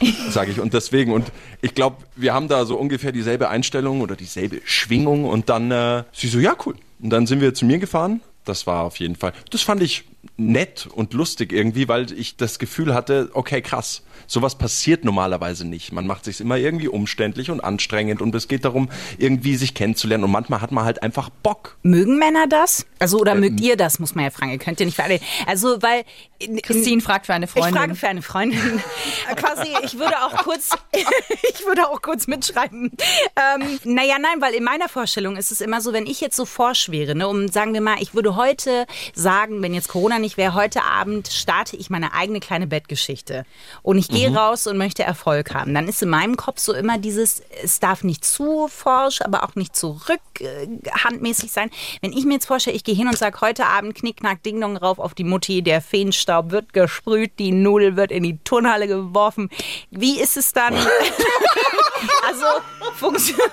sage 0.30 0.50
ich. 0.50 0.60
Und 0.60 0.72
deswegen, 0.72 1.12
und 1.12 1.30
ich 1.60 1.74
glaube, 1.74 1.96
wir 2.16 2.32
haben 2.32 2.48
da 2.48 2.64
so 2.64 2.76
ungefähr 2.76 3.12
dieselbe 3.12 3.48
Einstellung 3.50 4.00
oder 4.00 4.16
dieselbe 4.16 4.60
Schwingung 4.64 5.24
und 5.26 5.48
dann 5.48 5.70
äh, 5.70 6.04
sie 6.12 6.28
so, 6.28 6.38
ja, 6.38 6.54
cool. 6.64 6.74
Und 7.02 7.10
dann 7.10 7.26
sind 7.26 7.40
wir 7.40 7.52
zu 7.54 7.66
mir 7.66 7.78
gefahren. 7.78 8.20
Das 8.46 8.66
war 8.66 8.84
auf 8.84 8.98
jeden 8.98 9.16
Fall, 9.16 9.32
das 9.50 9.60
fand 9.62 9.82
ich 9.82 10.04
nett 10.36 10.86
und 10.92 11.14
lustig 11.14 11.52
irgendwie, 11.52 11.88
weil 11.88 12.12
ich 12.12 12.36
das 12.36 12.58
Gefühl 12.58 12.94
hatte, 12.94 13.30
okay, 13.32 13.62
krass, 13.62 14.02
sowas 14.26 14.56
passiert 14.56 15.04
normalerweise 15.04 15.66
nicht. 15.66 15.92
Man 15.92 16.06
macht 16.06 16.24
sich 16.24 16.40
immer 16.40 16.56
irgendwie 16.56 16.88
umständlich 16.88 17.50
und 17.50 17.60
anstrengend 17.62 18.20
und 18.20 18.34
es 18.34 18.46
geht 18.48 18.64
darum, 18.64 18.90
irgendwie 19.18 19.56
sich 19.56 19.74
kennenzulernen 19.74 20.24
und 20.24 20.30
manchmal 20.30 20.60
hat 20.60 20.72
man 20.72 20.84
halt 20.84 21.02
einfach 21.02 21.30
Bock. 21.30 21.78
Mögen 21.82 22.18
Männer 22.18 22.46
das? 22.46 22.84
Also, 22.98 23.18
oder 23.18 23.34
mögt 23.34 23.60
ihr 23.60 23.76
das, 23.76 23.98
muss 23.98 24.14
man 24.14 24.24
ja 24.24 24.30
fragen. 24.30 24.52
Ihr 24.52 24.58
könnt 24.58 24.78
ja 24.78 24.86
nicht 24.86 24.96
für 24.96 25.04
alle. 25.04 25.20
Also, 25.46 25.80
weil. 25.82 26.04
in- 26.38 26.60
Christine 26.60 27.00
fragt 27.00 27.26
für 27.26 27.34
eine 27.34 27.46
Freundin. 27.46 27.72
Ich 27.74 27.78
frage 27.80 27.94
für 27.94 28.08
eine 28.08 28.22
Freundin. 28.22 28.82
Quasi, 29.36 29.68
ich 29.84 29.98
würde 29.98 30.18
auch 30.22 30.36
kurz, 30.44 30.70
ich 30.92 31.66
würde 31.66 31.88
auch 31.88 32.02
kurz 32.02 32.26
mitschreiben. 32.26 32.92
Ähm, 33.36 33.78
naja, 33.84 34.16
nein, 34.20 34.40
weil 34.40 34.54
in 34.54 34.64
meiner 34.64 34.88
Vorstellung 34.88 35.36
ist 35.36 35.50
es 35.50 35.60
immer 35.62 35.80
so, 35.80 35.92
wenn 35.94 36.06
ich 36.06 36.20
jetzt 36.20 36.36
so 36.36 36.44
vorschwere, 36.44 37.14
ne, 37.14 37.26
um 37.26 37.48
sagen 37.48 37.72
wir 37.72 37.80
mal, 37.80 37.96
ich 38.00 38.14
würde 38.14 38.36
heute 38.36 38.86
sagen, 39.14 39.62
wenn 39.62 39.72
jetzt 39.74 39.88
Corona 39.88 40.09
nicht 40.18 40.36
wäre, 40.36 40.54
heute 40.54 40.82
Abend 40.82 41.28
starte 41.28 41.76
ich 41.76 41.90
meine 41.90 42.12
eigene 42.12 42.40
kleine 42.40 42.66
Bettgeschichte. 42.66 43.44
Und 43.82 43.98
ich 43.98 44.08
gehe 44.08 44.34
raus 44.34 44.66
und 44.66 44.76
möchte 44.76 45.02
Erfolg 45.02 45.54
haben. 45.54 45.74
Dann 45.74 45.88
ist 45.88 46.02
in 46.02 46.08
meinem 46.08 46.36
Kopf 46.36 46.58
so 46.58 46.72
immer 46.72 46.98
dieses, 46.98 47.42
es 47.62 47.80
darf 47.80 48.04
nicht 48.04 48.24
zu 48.24 48.68
forsch, 48.68 49.20
aber 49.22 49.44
auch 49.44 49.54
nicht 49.54 49.76
zu 49.76 50.00
rückhandmäßig 50.08 51.52
sein. 51.52 51.70
Wenn 52.00 52.12
ich 52.12 52.24
mir 52.24 52.34
jetzt 52.34 52.46
vorstelle, 52.46 52.76
ich 52.76 52.84
gehe 52.84 52.94
hin 52.94 53.08
und 53.08 53.16
sage, 53.16 53.40
heute 53.40 53.66
Abend 53.66 53.94
knickknack, 53.94 54.42
ding 54.42 54.60
dong 54.60 54.76
rauf 54.76 54.98
auf 54.98 55.14
die 55.14 55.24
Mutti, 55.24 55.62
der 55.62 55.80
Feenstaub 55.80 56.50
wird 56.50 56.72
gesprüht, 56.72 57.32
die 57.38 57.52
Nudel 57.52 57.96
wird 57.96 58.10
in 58.10 58.22
die 58.22 58.38
Turnhalle 58.44 58.86
geworfen. 58.86 59.50
Wie 59.90 60.20
ist 60.20 60.36
es 60.36 60.52
dann? 60.52 60.74
also 62.26 62.46
funktioniert 62.94 63.50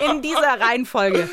in 0.00 0.22
dieser 0.22 0.60
Reihenfolge. 0.60 1.28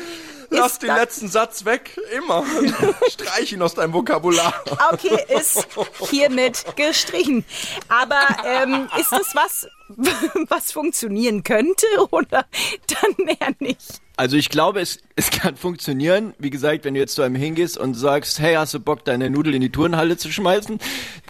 Lass 0.54 0.78
den 0.78 0.94
letzten 0.94 1.28
Satz 1.28 1.64
weg, 1.64 1.98
immer. 2.16 2.44
Streich 3.08 3.52
ihn 3.52 3.62
aus 3.62 3.74
deinem 3.74 3.92
Vokabular. 3.92 4.54
Okay, 4.92 5.18
ist 5.28 5.66
hiermit 6.10 6.64
gestrichen. 6.76 7.44
Aber 7.88 8.20
ähm, 8.44 8.88
ist 8.98 9.12
das 9.12 9.34
was, 9.34 9.66
was 10.48 10.72
funktionieren 10.72 11.42
könnte 11.42 11.86
oder 12.10 12.46
dann 12.86 13.26
eher 13.26 13.54
nicht? 13.58 14.03
Also 14.16 14.36
ich 14.36 14.48
glaube, 14.48 14.80
es, 14.80 14.98
es 15.16 15.30
kann 15.30 15.56
funktionieren. 15.56 16.34
Wie 16.38 16.50
gesagt, 16.50 16.84
wenn 16.84 16.94
du 16.94 17.00
jetzt 17.00 17.14
zu 17.14 17.22
einem 17.22 17.34
hingehst 17.34 17.78
und 17.78 17.94
sagst, 17.94 18.38
hey, 18.38 18.54
hast 18.54 18.74
du 18.74 18.80
Bock, 18.80 19.04
deine 19.04 19.30
Nudel 19.30 19.54
in 19.54 19.60
die 19.60 19.70
Turnhalle 19.70 20.16
zu 20.16 20.30
schmeißen, 20.30 20.78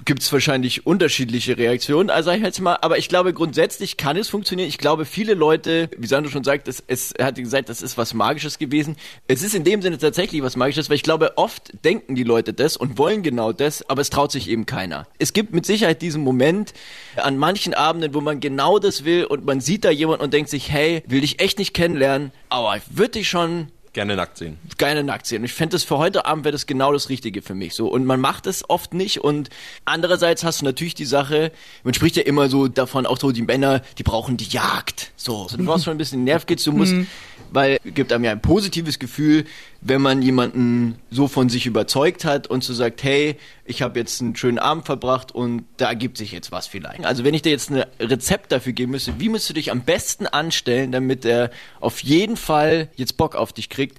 gibt's 0.05 0.33
wahrscheinlich 0.33 0.87
unterschiedliche 0.87 1.57
Reaktionen. 1.57 2.11
Also 2.11 2.31
ich 2.31 2.43
jetzt 2.43 2.61
mal, 2.61 2.77
aber 2.81 2.99
ich 2.99 3.09
glaube, 3.09 3.33
grundsätzlich 3.33 3.97
kann 3.97 4.17
es 4.17 4.29
funktionieren. 4.29 4.69
Ich 4.69 4.79
glaube, 4.79 5.05
viele 5.05 5.35
Leute, 5.35 5.89
wie 5.97 6.07
Sandro 6.07 6.31
schon 6.31 6.45
sagt, 6.45 6.69
es, 6.69 6.83
es 6.87 7.13
er 7.13 7.27
hat 7.27 7.37
gesagt, 7.37 7.69
das 7.69 7.83
ist 7.83 7.97
was 7.97 8.15
Magisches 8.15 8.59
gewesen. 8.59 8.97
Es 9.29 9.43
ist 9.43 9.55
in 9.55 9.65
dem 9.65 9.83
Sinne 9.83 9.99
tatsächlich 9.99 10.43
was 10.43 10.57
Magisches, 10.57 10.89
weil 10.89 10.97
ich 10.97 11.03
glaube, 11.03 11.37
oft 11.37 11.73
denken 11.85 12.15
die 12.15 12.23
Leute 12.23 12.53
das 12.53 12.77
und 12.77 12.99
wollen 12.99 13.23
genau 13.23 13.53
das, 13.53 13.89
aber 13.89 14.03
es 14.03 14.11
traut 14.11 14.33
sich 14.33 14.49
eben 14.49 14.67
keiner. 14.67 15.07
Es 15.19 15.33
gibt 15.33 15.55
mit 15.55 15.67
Sicherheit 15.67 16.03
diesen 16.03 16.23
Moment 16.23 16.75
an 17.17 17.39
manchen 17.39 17.75
Abenden, 17.75 18.15
wo 18.15 18.21
man 18.21 18.41
genau 18.41 18.79
das 18.79 19.05
will 19.05 19.25
und 19.25 19.45
man 19.45 19.61
sieht 19.61 19.85
da 19.85 19.91
jemand 19.91 20.23
und 20.23 20.35
denkt 20.35 20.51
sich, 20.51 20.71
hey, 20.71 21.03
will 21.07 21.21
dich 21.21 21.41
echt 21.41 21.59
nicht 21.59 21.75
kennenlernen, 21.75 22.33
aber 22.49 22.74
ich 22.77 22.97
würde 22.97 23.13
dich 23.13 23.29
schon 23.29 23.69
Gerne 23.95 24.17
nackt 24.17 24.39
sehen. 24.39 24.59
Gerne 24.77 25.05
nackt 25.05 25.25
sehen. 25.25 25.43
Und 25.43 25.45
ich 25.45 25.53
fände 25.53 25.75
das 25.75 25.85
für 25.85 25.99
heute 25.99 26.27
Abend 26.27 26.45
wäre 26.45 26.51
das 26.51 26.67
genau 26.67 26.93
das 26.93 27.11
Richtige 27.11 27.43
für 27.43 27.55
mich. 27.55 27.75
So. 27.75 27.87
Und 27.87 28.05
man 28.05 28.21
macht 28.21 28.49
es 28.49 28.69
oft 28.69 28.93
nicht. 28.93 29.21
Und 29.21 29.51
andererseits 29.85 30.43
hast 30.43 30.61
du 30.61 30.65
natürlich 30.65 30.97
die 30.97 31.05
Sache, 31.05 31.53
man 31.85 31.95
spricht 31.95 32.17
ja 32.17 32.25
immer 32.25 32.49
so 32.49 32.67
davon, 32.67 33.07
auch 33.07 33.21
so 33.21 33.31
die 33.31 33.43
Männer, 33.43 33.83
die 33.99 34.03
brauchen 34.03 34.37
die 34.37 34.47
Jagd. 34.47 35.13
So. 35.15 35.47
so 35.49 35.57
du 35.57 35.65
brauchst 35.65 35.85
schon 35.85 35.95
ein 35.95 35.99
bisschen 35.99 36.25
Nervkitz, 36.25 36.65
du 36.65 36.73
musst, 36.73 36.93
weil 37.55 37.79
gibt 37.85 38.13
einem 38.13 38.25
ja 38.25 38.33
ein 38.33 38.41
positives 38.41 38.99
Gefühl, 38.99 39.45
wenn 39.81 40.01
man 40.01 40.23
jemanden 40.23 40.97
so 41.11 41.29
von 41.29 41.49
sich 41.49 41.67
überzeugt 41.67 42.25
hat 42.25 42.47
und 42.47 42.65
so 42.65 42.75
sagt, 42.75 43.03
hey, 43.03 43.37
ich 43.65 43.83
habe 43.83 43.99
jetzt 43.99 44.21
einen 44.21 44.37
schönen 44.37 44.59
Abend 44.59 44.87
verbracht 44.87 45.33
und 45.33 45.65
da 45.77 45.89
ergibt 45.89 46.19
sich 46.19 46.33
jetzt 46.33 46.53
was 46.53 46.67
vielleicht. 46.67 47.05
Also 47.05 47.25
wenn 47.25 47.35
ich 47.35 47.43
dir 47.43 47.51
jetzt 47.51 47.71
ein 47.71 47.85
Rezept 48.01 48.53
dafür 48.53 48.73
geben 48.73 48.93
müsste, 48.93 49.19
wie 49.19 49.29
müsst 49.29 49.49
du 49.49 49.55
dich 49.55 49.71
am 49.71 49.83
besten 49.83 50.27
anstellen, 50.27 50.93
damit 50.93 51.25
er 51.25 51.51
auf 51.81 52.01
jeden 52.01 52.37
Fall 52.37 52.89
jetzt 52.97 53.17
Bock 53.17 53.37
auf 53.37 53.53
dich 53.53 53.69
kriegt, 53.69 53.99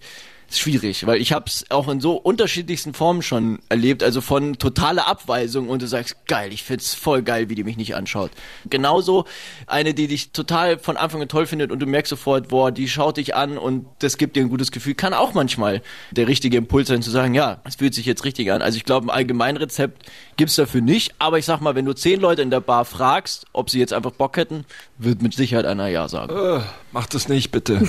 schwierig, 0.59 1.05
weil 1.05 1.21
ich 1.21 1.31
habe 1.33 1.45
es 1.47 1.69
auch 1.69 1.87
in 1.87 1.99
so 1.99 2.13
unterschiedlichsten 2.13 2.93
Formen 2.93 3.21
schon 3.21 3.59
erlebt, 3.69 4.03
also 4.03 4.21
von 4.21 4.57
totaler 4.57 5.07
Abweisung 5.07 5.69
und 5.69 5.81
du 5.81 5.87
sagst, 5.87 6.25
geil, 6.27 6.51
ich 6.53 6.63
find's 6.63 6.93
voll 6.93 7.21
geil, 7.21 7.49
wie 7.49 7.55
die 7.55 7.63
mich 7.63 7.77
nicht 7.77 7.95
anschaut. 7.95 8.31
Genauso 8.69 9.25
eine, 9.67 9.93
die 9.93 10.07
dich 10.07 10.31
total 10.31 10.79
von 10.79 10.97
Anfang 10.97 11.21
an 11.21 11.27
toll 11.27 11.45
findet 11.45 11.71
und 11.71 11.79
du 11.79 11.85
merkst 11.85 12.09
sofort, 12.09 12.49
boah, 12.49 12.71
die 12.71 12.87
schaut 12.87 13.17
dich 13.17 13.35
an 13.35 13.57
und 13.57 13.85
das 13.99 14.17
gibt 14.17 14.35
dir 14.35 14.41
ein 14.41 14.49
gutes 14.49 14.71
Gefühl, 14.71 14.95
kann 14.95 15.13
auch 15.13 15.33
manchmal 15.33 15.81
der 16.11 16.27
richtige 16.27 16.57
Impuls 16.57 16.87
sein 16.87 17.01
zu 17.01 17.11
sagen, 17.11 17.33
ja, 17.33 17.61
es 17.63 17.75
fühlt 17.75 17.93
sich 17.93 18.05
jetzt 18.05 18.23
richtig 18.23 18.51
an. 18.51 18.61
Also 18.61 18.77
ich 18.77 18.85
glaube, 18.85 19.07
ein 19.07 19.09
Allgemeinrezept 19.09 20.09
gibt's 20.37 20.55
dafür 20.55 20.81
nicht, 20.81 21.15
aber 21.19 21.37
ich 21.37 21.45
sag 21.45 21.61
mal, 21.61 21.75
wenn 21.75 21.85
du 21.85 21.93
zehn 21.93 22.19
Leute 22.19 22.41
in 22.41 22.49
der 22.49 22.59
Bar 22.59 22.85
fragst, 22.85 23.45
ob 23.53 23.69
sie 23.69 23.79
jetzt 23.79 23.93
einfach 23.93 24.11
Bock 24.11 24.37
hätten, 24.37 24.65
wird 24.97 25.21
mit 25.21 25.33
Sicherheit 25.33 25.65
einer 25.65 25.87
Ja 25.87 26.07
sagen. 26.07 26.35
Äh, 26.35 26.61
mach 26.91 27.07
das 27.07 27.27
nicht, 27.27 27.51
bitte. 27.51 27.79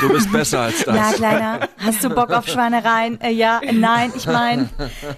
Du 0.00 0.08
bist 0.08 0.32
besser 0.32 0.60
als 0.60 0.84
das. 0.84 0.96
Ja, 0.96 1.12
Kleiner, 1.12 1.68
hast 1.78 1.99
du 2.04 2.10
Bock 2.10 2.30
auf 2.30 2.46
Schweinereien? 2.48 3.20
Äh, 3.20 3.30
ja, 3.30 3.60
äh, 3.60 3.72
nein, 3.72 4.12
ich 4.16 4.26
meine, 4.26 4.68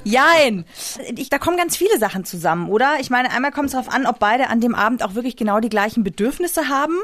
jein. 0.04 0.64
Ich, 1.16 1.28
da 1.28 1.38
kommen 1.38 1.56
ganz 1.56 1.76
viele 1.76 1.98
Sachen 1.98 2.24
zusammen, 2.24 2.68
oder? 2.68 2.94
Ich 3.00 3.10
meine, 3.10 3.30
einmal 3.30 3.52
kommt 3.52 3.66
es 3.66 3.72
darauf 3.72 3.88
an, 3.92 4.06
ob 4.06 4.18
beide 4.18 4.48
an 4.48 4.60
dem 4.60 4.74
Abend 4.74 5.02
auch 5.02 5.14
wirklich 5.14 5.36
genau 5.36 5.60
die 5.60 5.68
gleichen 5.68 6.04
Bedürfnisse 6.04 6.68
haben. 6.68 6.98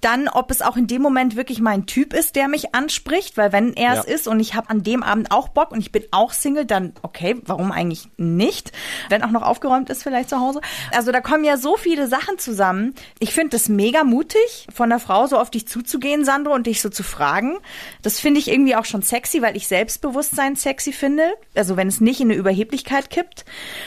Dann, 0.00 0.28
ob 0.28 0.50
es 0.50 0.62
auch 0.62 0.76
in 0.76 0.86
dem 0.86 1.02
Moment 1.02 1.36
wirklich 1.36 1.60
mein 1.60 1.86
Typ 1.86 2.12
ist, 2.14 2.36
der 2.36 2.48
mich 2.48 2.74
anspricht, 2.74 3.36
weil 3.36 3.52
wenn 3.52 3.74
er 3.74 3.92
es 4.00 4.06
Ja. 4.06 4.14
ist 4.14 4.28
und 4.28 4.40
ich 4.40 4.54
habe 4.54 4.70
an 4.70 4.82
dem 4.82 5.02
Abend 5.02 5.30
auch 5.30 5.48
Bock 5.48 5.72
und 5.72 5.78
ich 5.80 5.92
bin 5.92 6.04
auch 6.10 6.32
Single, 6.32 6.64
dann 6.64 6.92
okay, 7.02 7.36
warum 7.46 7.72
eigentlich 7.72 8.08
nicht? 8.16 8.72
Wenn 9.08 9.22
auch 9.22 9.30
noch 9.30 9.42
aufgeräumt 9.42 9.90
ist 9.90 10.02
vielleicht 10.02 10.28
zu 10.30 10.40
Hause. 10.40 10.60
Also 10.92 11.12
da 11.12 11.20
kommen 11.20 11.44
ja 11.44 11.56
so 11.56 11.76
viele 11.76 12.06
Sachen 12.08 12.38
zusammen. 12.38 12.94
Ich 13.18 13.32
finde 13.32 13.50
das 13.50 13.68
mega 13.68 14.04
mutig, 14.04 14.66
von 14.74 14.88
der 14.90 14.98
Frau 14.98 15.26
so 15.26 15.38
auf 15.38 15.50
dich 15.50 15.66
zuzugehen, 15.68 16.24
Sandro, 16.24 16.54
und 16.54 16.66
dich 16.66 16.80
so 16.80 16.88
zu 16.88 17.02
fragen. 17.02 17.58
Das 18.02 18.20
finde 18.20 18.40
ich 18.40 18.48
irgendwie 18.48 18.76
auch 18.76 18.84
schon 18.84 19.02
sexy, 19.10 19.42
weil 19.42 19.56
ich 19.56 19.68
Selbstbewusstsein 19.68 20.56
sexy 20.56 20.92
finde. 20.92 21.34
Also 21.54 21.76
wenn 21.76 21.88
es 21.88 22.00
nicht 22.00 22.20
in 22.20 22.30
eine 22.30 22.38
Überheblichkeit 22.38 23.10
kippt. 23.10 23.44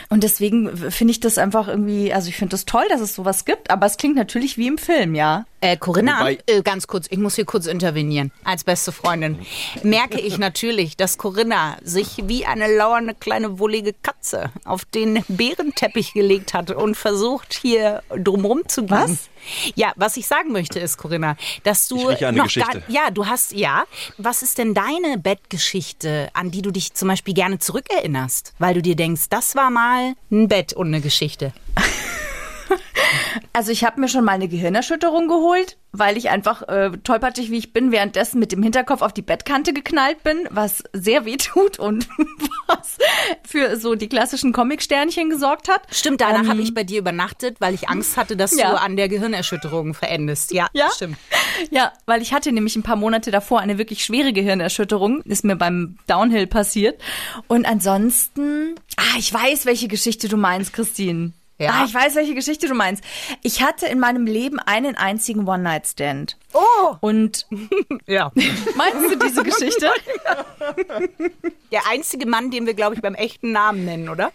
Und 0.10 0.24
deswegen 0.24 0.78
finde 0.92 1.12
ich 1.12 1.20
das 1.20 1.38
einfach 1.40 1.68
irgendwie, 1.68 2.14
also 2.14 2.30
ich 2.30 2.36
finde 2.36 2.52
das 2.52 2.66
toll, 2.66 2.86
dass 2.90 3.02
es 3.02 3.16
sowas 3.16 3.46
gibt, 3.46 3.72
aber 3.72 3.88
es 3.88 3.98
klingt 3.98 4.16
natürlich 4.16 4.58
wie 4.58 4.68
im 4.68 4.78
Film, 4.78 5.16
ja. 5.16 5.46
Äh, 5.64 5.78
Corinna, 5.78 6.20
Wobei- 6.20 6.40
äh, 6.48 6.62
ganz 6.62 6.88
kurz, 6.88 7.08
ich 7.10 7.18
muss 7.18 7.36
hier 7.36 7.46
kurz 7.46 7.68
intervenieren. 7.68 8.34
Als 8.44 8.66
beste 8.66 8.92
Freundin 8.92 9.40
merke 9.82 10.20
ich 10.20 10.38
natürlich, 10.38 10.98
dass 10.98 11.18
Corinna 11.18 11.78
sich 11.82 12.18
wie 12.28 12.46
eine 12.46 12.68
lauernde 12.76 13.16
kleine 13.16 13.60
wohlige 13.60 13.94
Katze 13.94 14.52
auf 14.66 14.84
den 14.84 15.24
Bärenteppich 15.30 16.12
gelegt 16.12 16.54
hat 16.54 16.72
und 16.72 16.96
versucht 16.96 17.54
hier 17.54 18.04
drumrum 18.10 18.64
zu 18.68 18.82
gehen. 18.82 18.90
Was? 18.92 19.30
Ja, 19.76 19.94
was 19.96 20.18
ich 20.18 20.28
sagen 20.28 20.52
möchte 20.52 20.80
ist, 20.80 20.98
Corinna, 20.98 21.38
dass 21.64 21.88
du 21.88 22.10
Ich 22.10 22.26
eine 22.26 22.40
noch 22.40 22.46
Geschichte. 22.46 22.82
Gar, 22.82 22.90
ja, 22.90 23.10
du 23.10 23.26
hast 23.28 23.54
ja. 23.54 23.86
Was 24.18 24.44
ist 24.44 24.58
denn 24.58 24.74
deine 24.74 25.18
Bettgeschichte, 25.18 26.30
an 26.34 26.52
die 26.52 26.62
du 26.62 26.72
dich 26.72 26.94
zum 26.94 27.08
Beispiel 27.08 27.34
gerne 27.34 27.60
zurückerinnerst, 27.60 28.54
weil 28.60 28.74
du 28.74 28.82
dir 28.82 28.98
denkst, 28.98 29.24
das 29.30 29.56
war 29.56 29.70
mal 29.70 30.14
ein 30.30 30.50
Bett 30.50 30.74
und 30.74 30.88
eine 30.88 31.00
Geschichte? 31.00 31.54
Also 33.54 33.72
ich 33.72 33.84
habe 33.84 34.00
mir 34.00 34.08
schon 34.08 34.24
mal 34.26 34.32
eine 34.34 34.48
Gehirnerschütterung 34.48 35.28
geholt, 35.28 35.78
weil 35.92 36.18
ich 36.18 36.30
einfach 36.30 36.64
äh, 36.68 36.92
tollpatschig 37.04 37.52
wie 37.52 37.58
ich 37.58 37.72
bin, 37.74 37.92
währenddessen 37.92 38.40
mit 38.40 38.52
dem 38.52 38.64
Hinterkopf 38.64 39.02
auf 39.02 39.14
die 39.14 39.22
Bettkante 39.22 39.74
geknallt 39.74 40.24
bin, 40.24 40.48
was 40.50 40.84
sehr 40.94 41.26
weh 41.26 41.38
tut 41.38 41.78
und 41.80 42.08
was 42.68 42.98
für 43.48 43.78
so 43.78 43.96
die 43.96 44.10
klassischen 44.10 44.54
Comicsternchen 44.54 45.30
gesorgt 45.30 45.70
hat. 45.70 45.82
Stimmt, 45.92 46.22
danach 46.22 46.48
habe 46.50 46.62
ich 46.62 46.74
bei 46.74 46.84
dir 46.84 47.00
übernachtet, 47.00 47.58
weil 47.60 47.74
ich 47.74 47.90
Angst 47.90 48.18
hatte, 48.18 48.36
dass 48.36 48.58
Ja. 48.58 48.72
du 48.72 48.80
an 48.82 48.96
der 48.98 49.08
Gehirnerschütterung 49.10 49.94
verendest. 49.94 50.52
Ja, 50.52 50.68
Ja? 50.74 50.90
stimmt. 50.96 51.18
Ja, 51.70 51.94
weil 52.06 52.22
ich 52.22 52.34
hatte 52.34 52.52
nämlich 52.52 52.76
ein 52.76 52.84
paar 52.84 52.96
Monate 52.96 53.30
davor 53.32 53.60
eine 53.60 53.78
wirklich 53.78 54.04
schwere 54.04 54.34
Gehirnerschütterung, 54.34 55.22
ist 55.24 55.44
mir 55.44 55.56
beim 55.56 55.98
Downhill 56.08 56.48
passiert. 56.48 57.00
Und 57.48 57.66
ansonsten, 57.66 58.76
ah, 58.98 59.18
ich 59.20 59.32
weiß, 59.34 59.66
welche 59.66 59.88
Geschichte 59.88 60.28
du 60.28 60.38
meinst, 60.38 60.74
Christine. 60.74 61.34
Ja. 61.60 61.72
Ah, 61.72 61.86
ich 61.86 61.94
weiß, 61.94 62.16
welche 62.16 62.34
Geschichte 62.36 62.68
du 62.68 62.74
meinst. 62.74 63.04
Ich 63.44 63.62
hatte 63.62 63.86
in 63.86 64.00
meinem 64.00 64.26
Leben 64.26 64.60
einen 64.60 64.96
einzigen 64.96 65.48
One-Night-Stand. 65.48 66.38
Oh, 66.54 66.96
Und 67.00 67.48
ja. 68.08 68.32
meinst 68.76 69.12
du 69.12 69.16
diese 69.18 69.44
Geschichte? 69.44 69.92
Der 71.72 71.88
einzige 71.90 72.28
Mann, 72.28 72.52
den 72.52 72.66
wir, 72.66 72.74
glaube 72.74 72.96
ich, 72.96 73.02
beim 73.02 73.16
echten 73.16 73.52
Namen 73.52 73.86
nennen, 73.86 74.10
oder? 74.10 74.32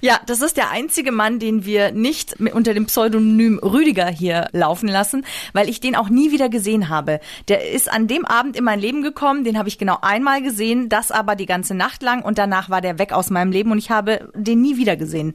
Ja, 0.00 0.20
das 0.26 0.42
ist 0.42 0.56
der 0.56 0.70
einzige 0.70 1.12
Mann, 1.12 1.38
den 1.38 1.64
wir 1.64 1.90
nicht 1.90 2.38
unter 2.40 2.74
dem 2.74 2.86
Pseudonym 2.86 3.58
Rüdiger 3.58 4.06
hier 4.06 4.48
laufen 4.52 4.88
lassen, 4.88 5.24
weil 5.52 5.68
ich 5.68 5.80
den 5.80 5.96
auch 5.96 6.08
nie 6.08 6.30
wieder 6.30 6.48
gesehen 6.48 6.88
habe. 6.88 7.20
Der 7.48 7.70
ist 7.70 7.90
an 7.90 8.06
dem 8.06 8.24
Abend 8.24 8.56
in 8.56 8.64
mein 8.64 8.80
Leben 8.80 9.02
gekommen, 9.02 9.44
den 9.44 9.56
habe 9.58 9.68
ich 9.68 9.78
genau 9.78 9.98
einmal 10.02 10.42
gesehen, 10.42 10.88
das 10.88 11.10
aber 11.10 11.36
die 11.36 11.46
ganze 11.46 11.74
Nacht 11.74 12.02
lang 12.02 12.22
und 12.22 12.38
danach 12.38 12.68
war 12.68 12.80
der 12.80 12.98
weg 12.98 13.12
aus 13.12 13.30
meinem 13.30 13.50
Leben 13.50 13.70
und 13.70 13.78
ich 13.78 13.90
habe 13.90 14.30
den 14.34 14.60
nie 14.60 14.76
wieder 14.76 14.96
gesehen. 14.96 15.34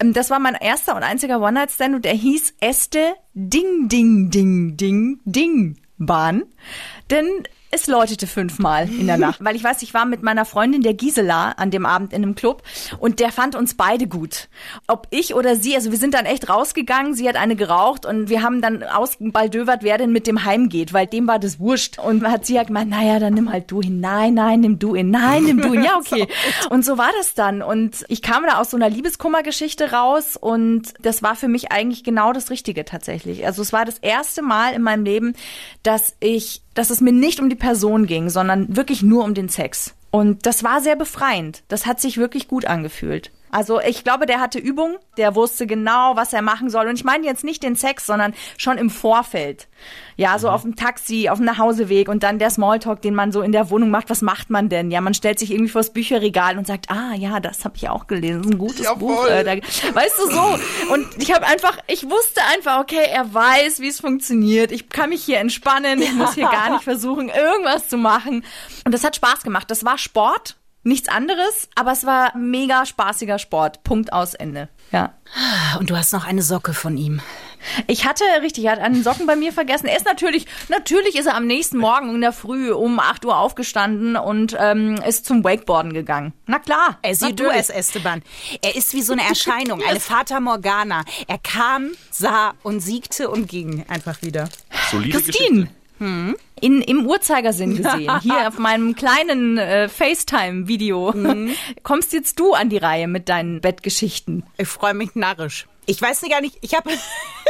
Ähm, 0.00 0.12
Das 0.12 0.30
war 0.30 0.38
mein 0.38 0.54
erster 0.54 0.94
und 0.94 1.02
einziger 1.02 1.40
One-Night-Stand 1.40 1.94
und 1.94 2.04
der 2.04 2.14
hieß 2.14 2.54
Este 2.60 3.14
Ding 3.34 3.88
Ding 3.88 4.30
Ding 4.30 4.76
Ding 4.76 5.20
Ding 5.24 5.78
Bahn. 5.98 6.42
Denn 7.10 7.26
es 7.74 7.86
läutete 7.86 8.26
fünfmal 8.26 8.88
in 8.88 9.06
der 9.06 9.16
Nacht, 9.16 9.40
weil 9.44 9.56
ich 9.56 9.64
weiß, 9.64 9.82
ich 9.82 9.94
war 9.94 10.04
mit 10.04 10.22
meiner 10.22 10.44
Freundin 10.44 10.82
der 10.82 10.92
Gisela 10.92 11.52
an 11.52 11.70
dem 11.70 11.86
Abend 11.86 12.12
in 12.12 12.22
einem 12.22 12.34
Club 12.34 12.62
und 12.98 13.18
der 13.18 13.32
fand 13.32 13.56
uns 13.56 13.74
beide 13.74 14.06
gut. 14.06 14.48
Ob 14.86 15.08
ich 15.10 15.34
oder 15.34 15.56
sie, 15.56 15.74
also 15.74 15.90
wir 15.90 15.98
sind 15.98 16.12
dann 16.12 16.26
echt 16.26 16.50
rausgegangen, 16.50 17.14
sie 17.14 17.26
hat 17.26 17.36
eine 17.36 17.56
geraucht 17.56 18.04
und 18.04 18.28
wir 18.28 18.42
haben 18.42 18.60
dann 18.60 18.82
ausbaldövert, 18.82 19.82
wer 19.82 19.96
denn 19.96 20.12
mit 20.12 20.26
dem 20.26 20.44
heimgeht, 20.44 20.92
weil 20.92 21.06
dem 21.06 21.26
war 21.26 21.38
das 21.38 21.58
wurscht. 21.58 21.98
Und 21.98 22.22
hat 22.28 22.44
sie 22.44 22.54
ja 22.54 22.62
gemeint, 22.62 22.90
naja, 22.90 23.18
dann 23.18 23.34
nimm 23.34 23.50
halt 23.50 23.70
du 23.70 23.80
ihn. 23.80 24.00
Nein, 24.00 24.34
nein, 24.34 24.60
nimm 24.60 24.78
du 24.78 24.94
ihn. 24.94 25.10
Nein, 25.10 25.44
nimm 25.44 25.60
du 25.62 25.72
ihn. 25.72 25.82
Ja, 25.82 25.96
okay. 25.98 26.28
Und 26.68 26.84
so 26.84 26.98
war 26.98 27.10
das 27.18 27.32
dann. 27.32 27.62
Und 27.62 28.04
ich 28.08 28.20
kam 28.20 28.44
da 28.44 28.58
aus 28.58 28.70
so 28.70 28.76
einer 28.76 28.90
Liebeskummergeschichte 28.90 29.92
raus 29.92 30.36
und 30.36 30.92
das 31.00 31.22
war 31.22 31.36
für 31.36 31.48
mich 31.48 31.72
eigentlich 31.72 32.04
genau 32.04 32.34
das 32.34 32.50
Richtige 32.50 32.84
tatsächlich. 32.84 33.46
Also 33.46 33.62
es 33.62 33.72
war 33.72 33.86
das 33.86 33.98
erste 33.98 34.42
Mal 34.42 34.74
in 34.74 34.82
meinem 34.82 35.04
Leben, 35.04 35.34
dass 35.82 36.14
ich 36.20 36.62
dass 36.74 36.90
es 36.90 37.00
mir 37.00 37.12
nicht 37.12 37.38
um 37.40 37.50
die 37.50 37.54
Person 37.62 38.06
ging, 38.06 38.28
sondern 38.28 38.76
wirklich 38.76 39.02
nur 39.04 39.22
um 39.22 39.34
den 39.34 39.48
Sex. 39.48 39.94
Und 40.10 40.46
das 40.46 40.64
war 40.64 40.80
sehr 40.80 40.96
befreiend. 40.96 41.62
Das 41.68 41.86
hat 41.86 42.00
sich 42.00 42.18
wirklich 42.18 42.48
gut 42.48 42.64
angefühlt. 42.66 43.30
Also 43.52 43.80
ich 43.80 44.02
glaube, 44.02 44.24
der 44.24 44.40
hatte 44.40 44.58
Übung, 44.58 44.96
der 45.18 45.34
wusste 45.34 45.66
genau, 45.66 46.16
was 46.16 46.32
er 46.32 46.40
machen 46.40 46.70
soll. 46.70 46.88
Und 46.88 46.94
ich 46.94 47.04
meine 47.04 47.26
jetzt 47.26 47.44
nicht 47.44 47.62
den 47.62 47.76
Sex, 47.76 48.06
sondern 48.06 48.32
schon 48.56 48.78
im 48.78 48.88
Vorfeld. 48.88 49.68
Ja, 50.16 50.38
so 50.38 50.48
auf 50.48 50.62
dem 50.62 50.74
Taxi, 50.74 51.28
auf 51.28 51.36
dem 51.36 51.44
Nachhauseweg 51.44 52.08
und 52.08 52.22
dann 52.22 52.38
der 52.38 52.48
Smalltalk, 52.48 53.02
den 53.02 53.14
man 53.14 53.30
so 53.30 53.42
in 53.42 53.52
der 53.52 53.68
Wohnung 53.68 53.90
macht. 53.90 54.08
Was 54.08 54.22
macht 54.22 54.48
man 54.48 54.70
denn? 54.70 54.90
Ja, 54.90 55.02
man 55.02 55.12
stellt 55.12 55.38
sich 55.38 55.50
irgendwie 55.50 55.70
vors 55.70 55.92
Bücherregal 55.92 56.56
und 56.56 56.66
sagt, 56.66 56.90
ah 56.90 57.12
ja, 57.14 57.40
das 57.40 57.66
habe 57.66 57.76
ich 57.76 57.90
auch 57.90 58.06
gelesen, 58.06 58.38
das 58.38 58.46
ist 58.46 58.52
ein 58.52 58.58
gutes 58.58 58.94
Buch. 58.94 59.26
Äh, 59.26 59.44
da, 59.44 59.52
weißt 59.52 60.18
du 60.18 60.30
so? 60.30 60.58
Und 60.94 61.06
ich 61.18 61.34
habe 61.34 61.46
einfach, 61.46 61.76
ich 61.88 62.08
wusste 62.08 62.40
einfach, 62.54 62.80
okay, 62.80 63.04
er 63.10 63.34
weiß, 63.34 63.80
wie 63.80 63.88
es 63.88 64.00
funktioniert. 64.00 64.72
Ich 64.72 64.88
kann 64.88 65.10
mich 65.10 65.22
hier 65.24 65.40
entspannen. 65.40 66.00
Ich 66.00 66.14
muss 66.14 66.34
hier 66.34 66.48
gar 66.50 66.70
nicht 66.70 66.84
versuchen, 66.84 67.28
irgendwas 67.28 67.90
zu 67.90 67.98
machen. 67.98 68.44
Und 68.86 68.92
das 68.92 69.04
hat 69.04 69.14
Spaß 69.14 69.42
gemacht. 69.42 69.70
Das 69.70 69.84
war 69.84 69.98
Sport. 69.98 70.56
Nichts 70.84 71.08
anderes, 71.08 71.68
aber 71.76 71.92
es 71.92 72.04
war 72.04 72.36
mega 72.36 72.84
spaßiger 72.84 73.38
Sport. 73.38 73.84
Punkt 73.84 74.12
aus 74.12 74.34
Ende. 74.34 74.68
Ja. 74.90 75.14
Und 75.78 75.90
du 75.90 75.96
hast 75.96 76.12
noch 76.12 76.26
eine 76.26 76.42
Socke 76.42 76.74
von 76.74 76.96
ihm. 76.96 77.20
Ich 77.86 78.04
hatte, 78.04 78.24
richtig, 78.42 78.64
er 78.64 78.72
hat 78.72 78.80
einen 78.80 79.04
Socken 79.04 79.26
bei 79.26 79.36
mir 79.36 79.52
vergessen. 79.52 79.86
Er 79.86 79.96
ist 79.96 80.04
natürlich, 80.04 80.46
natürlich 80.68 81.16
ist 81.16 81.26
er 81.26 81.36
am 81.36 81.46
nächsten 81.46 81.78
Morgen 81.78 82.12
in 82.12 82.20
der 82.20 82.32
Früh 82.32 82.72
um 82.72 82.98
8 82.98 83.24
Uhr 83.24 83.36
aufgestanden 83.36 84.16
und 84.16 84.56
ähm, 84.58 84.96
ist 85.06 85.24
zum 85.24 85.44
Wakeboarden 85.44 85.92
gegangen. 85.92 86.32
Na 86.46 86.58
klar. 86.58 86.98
Er 87.02 87.14
sieht 87.14 87.38
du 87.38 87.48
es, 87.48 87.70
Esteban. 87.70 88.22
Er 88.60 88.74
ist 88.74 88.92
wie 88.94 89.02
so 89.02 89.12
eine 89.12 89.22
Erscheinung, 89.28 89.80
eine 89.88 90.00
Fata 90.00 90.40
Morgana. 90.40 91.04
Er 91.28 91.38
kam, 91.38 91.90
sah 92.10 92.54
und 92.64 92.80
siegte 92.80 93.30
und 93.30 93.48
ging 93.48 93.84
einfach 93.88 94.22
wieder. 94.22 94.48
Solide 94.90 95.20
Christine. 95.20 95.68
Geschichte. 96.00 96.36
In, 96.62 96.80
Im 96.80 97.06
Uhrzeigersinn 97.06 97.76
gesehen, 97.82 98.20
hier 98.20 98.46
auf 98.46 98.58
meinem 98.58 98.94
kleinen 98.94 99.58
äh, 99.58 99.88
FaceTime-Video, 99.88 101.12
kommst 101.82 102.12
jetzt 102.12 102.38
du 102.38 102.54
an 102.54 102.70
die 102.70 102.78
Reihe 102.78 103.08
mit 103.08 103.28
deinen 103.28 103.60
Bettgeschichten. 103.60 104.44
Ich 104.56 104.68
freue 104.68 104.94
mich 104.94 105.16
narrisch. 105.16 105.66
Ich 105.86 106.00
weiß 106.00 106.22
nicht 106.22 106.30
gar 106.30 106.40
nicht, 106.40 106.56
ich 106.60 106.74
habe 106.74 106.90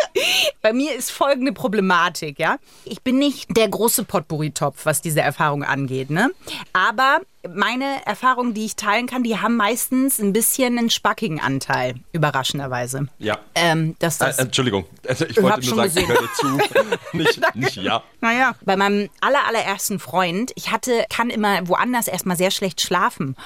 bei 0.63 0.73
mir 0.73 0.95
ist 0.95 1.11
folgende 1.11 1.53
Problematik, 1.53 2.39
ja. 2.39 2.57
Ich 2.87 3.03
bin 3.03 3.19
nicht 3.19 3.55
der 3.55 3.69
große 3.69 4.05
Potpourri-Topf, 4.05 4.87
was 4.87 5.03
diese 5.03 5.21
Erfahrung 5.21 5.63
angeht, 5.63 6.09
ne? 6.09 6.31
Aber 6.73 7.21
meine 7.49 8.05
Erfahrungen, 8.07 8.55
die 8.55 8.65
ich 8.65 8.77
teilen 8.77 9.07
kann, 9.07 9.23
die 9.23 9.39
haben 9.39 9.57
meistens 9.57 10.21
ein 10.21 10.33
bisschen 10.33 10.79
einen 10.79 10.91
spackigen 10.91 11.41
Anteil, 11.41 11.95
überraschenderweise. 12.13 13.09
Ja. 13.19 13.39
Ähm, 13.55 13.97
dass 13.99 14.19
das 14.19 14.39
Äh, 14.39 14.43
Entschuldigung, 14.43 14.85
also 15.07 15.25
ich 15.27 15.43
wollte 15.43 15.61
nur 15.61 15.69
schon 15.69 15.91
sagen, 15.91 16.07
ich 16.07 16.09
höre 16.09 16.33
zu. 16.35 16.77
nicht, 17.17 17.55
nicht 17.55 17.77
ja. 17.77 18.03
Naja, 18.21 18.55
bei 18.65 18.77
meinem 18.77 19.09
aller, 19.21 19.47
allerersten 19.47 19.99
Freund, 19.99 20.53
ich 20.55 20.71
hatte, 20.71 21.05
kann 21.11 21.31
immer 21.31 21.67
woanders 21.69 22.09
erstmal 22.09 22.37
sehr 22.37 22.51
schlecht 22.51 22.81
schlafen. 22.81 23.37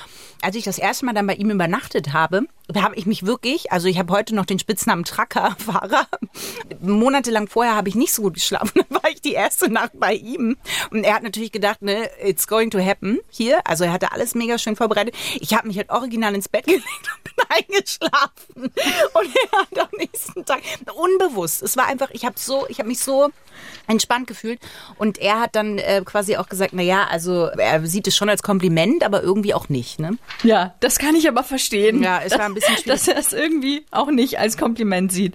Als 0.43 0.57
ich 0.57 0.65
das 0.65 0.79
erste 0.79 1.07
Mal 1.07 1.15
dann 1.15 1.26
bei 1.26 1.35
ihm 1.35 1.50
übernachtet 1.50 2.12
habe, 2.12 2.43
habe 2.75 2.96
ich 2.96 3.06
mich 3.06 3.25
wirklich, 3.25 3.70
also 3.70 3.87
ich 3.87 3.99
habe 3.99 4.12
heute 4.12 4.35
noch 4.35 4.46
den 4.46 4.58
Spitznamen 4.58 5.04
Truckerfahrer. 5.04 6.06
Monatelang 6.80 7.49
vorher 7.49 7.76
habe 7.76 7.88
ich 7.88 7.94
nicht 7.94 8.12
so 8.12 8.23
gut 8.23 8.35
geschlafen. 8.35 8.73
Dann 8.88 9.02
war 9.02 9.11
ich 9.11 9.20
die 9.20 9.32
erste 9.35 9.70
Nacht 9.70 9.92
bei 9.94 10.14
ihm. 10.14 10.56
Und 10.90 11.04
er 11.04 11.14
hat 11.14 11.23
natürlich 11.23 11.52
gedacht, 11.52 11.82
ne, 11.82 12.11
it's 12.23 12.46
going 12.46 12.70
to 12.70 12.78
happen 12.78 13.20
hier. 13.30 13.61
Also 13.64 13.85
er 13.85 13.92
hatte 13.92 14.12
alles 14.12 14.35
mega 14.35 14.58
schön 14.58 14.76
vorbereitet. 14.76 15.14
Ich 15.40 15.54
habe 15.54 15.68
mich 15.68 15.76
halt 15.76 15.90
original 15.90 16.35
ins 16.35 16.49
Bett 16.49 16.64
gelegt 16.66 16.85
und 16.87 17.25
bin 17.25 17.44
eingeschlafen. 17.49 18.73
Und 19.14 19.37
er 19.52 19.58
hat 19.61 19.78
am 19.78 19.99
nächsten 19.99 20.44
Tag, 20.44 20.61
unbewusst, 20.94 21.62
es 21.62 21.76
war 21.76 21.87
einfach, 21.87 22.11
ich 22.11 22.25
habe 22.25 22.35
so, 22.38 22.66
ich 22.68 22.78
habe 22.78 22.88
mich 22.88 22.99
so 22.99 23.30
entspannt 23.87 24.26
gefühlt. 24.26 24.61
Und 24.96 25.18
er 25.18 25.40
hat 25.40 25.54
dann 25.54 25.78
äh, 25.78 26.02
quasi 26.04 26.37
auch 26.37 26.49
gesagt, 26.49 26.73
na 26.75 26.82
ja, 26.82 27.04
also 27.04 27.46
er 27.46 27.87
sieht 27.87 28.06
es 28.06 28.16
schon 28.16 28.28
als 28.28 28.42
Kompliment, 28.42 29.04
aber 29.04 29.23
irgendwie 29.23 29.54
auch 29.54 29.68
nicht, 29.68 29.99
ne? 29.99 30.18
Ja, 30.42 30.75
das 30.80 30.99
kann 30.99 31.14
ich 31.14 31.28
aber 31.28 31.44
verstehen. 31.44 32.02
Ja, 32.02 32.20
es 32.23 32.32
war 32.32 32.46
ein 32.46 32.54
bisschen 32.56 32.76
schwierig. 32.78 32.86
Dass 32.86 33.08
er 33.08 33.18
es 33.18 33.32
irgendwie 33.32 33.84
auch 33.92 34.10
nicht 34.10 34.38
als 34.38 34.56
Kompliment 34.56 35.12
sieht. 35.12 35.34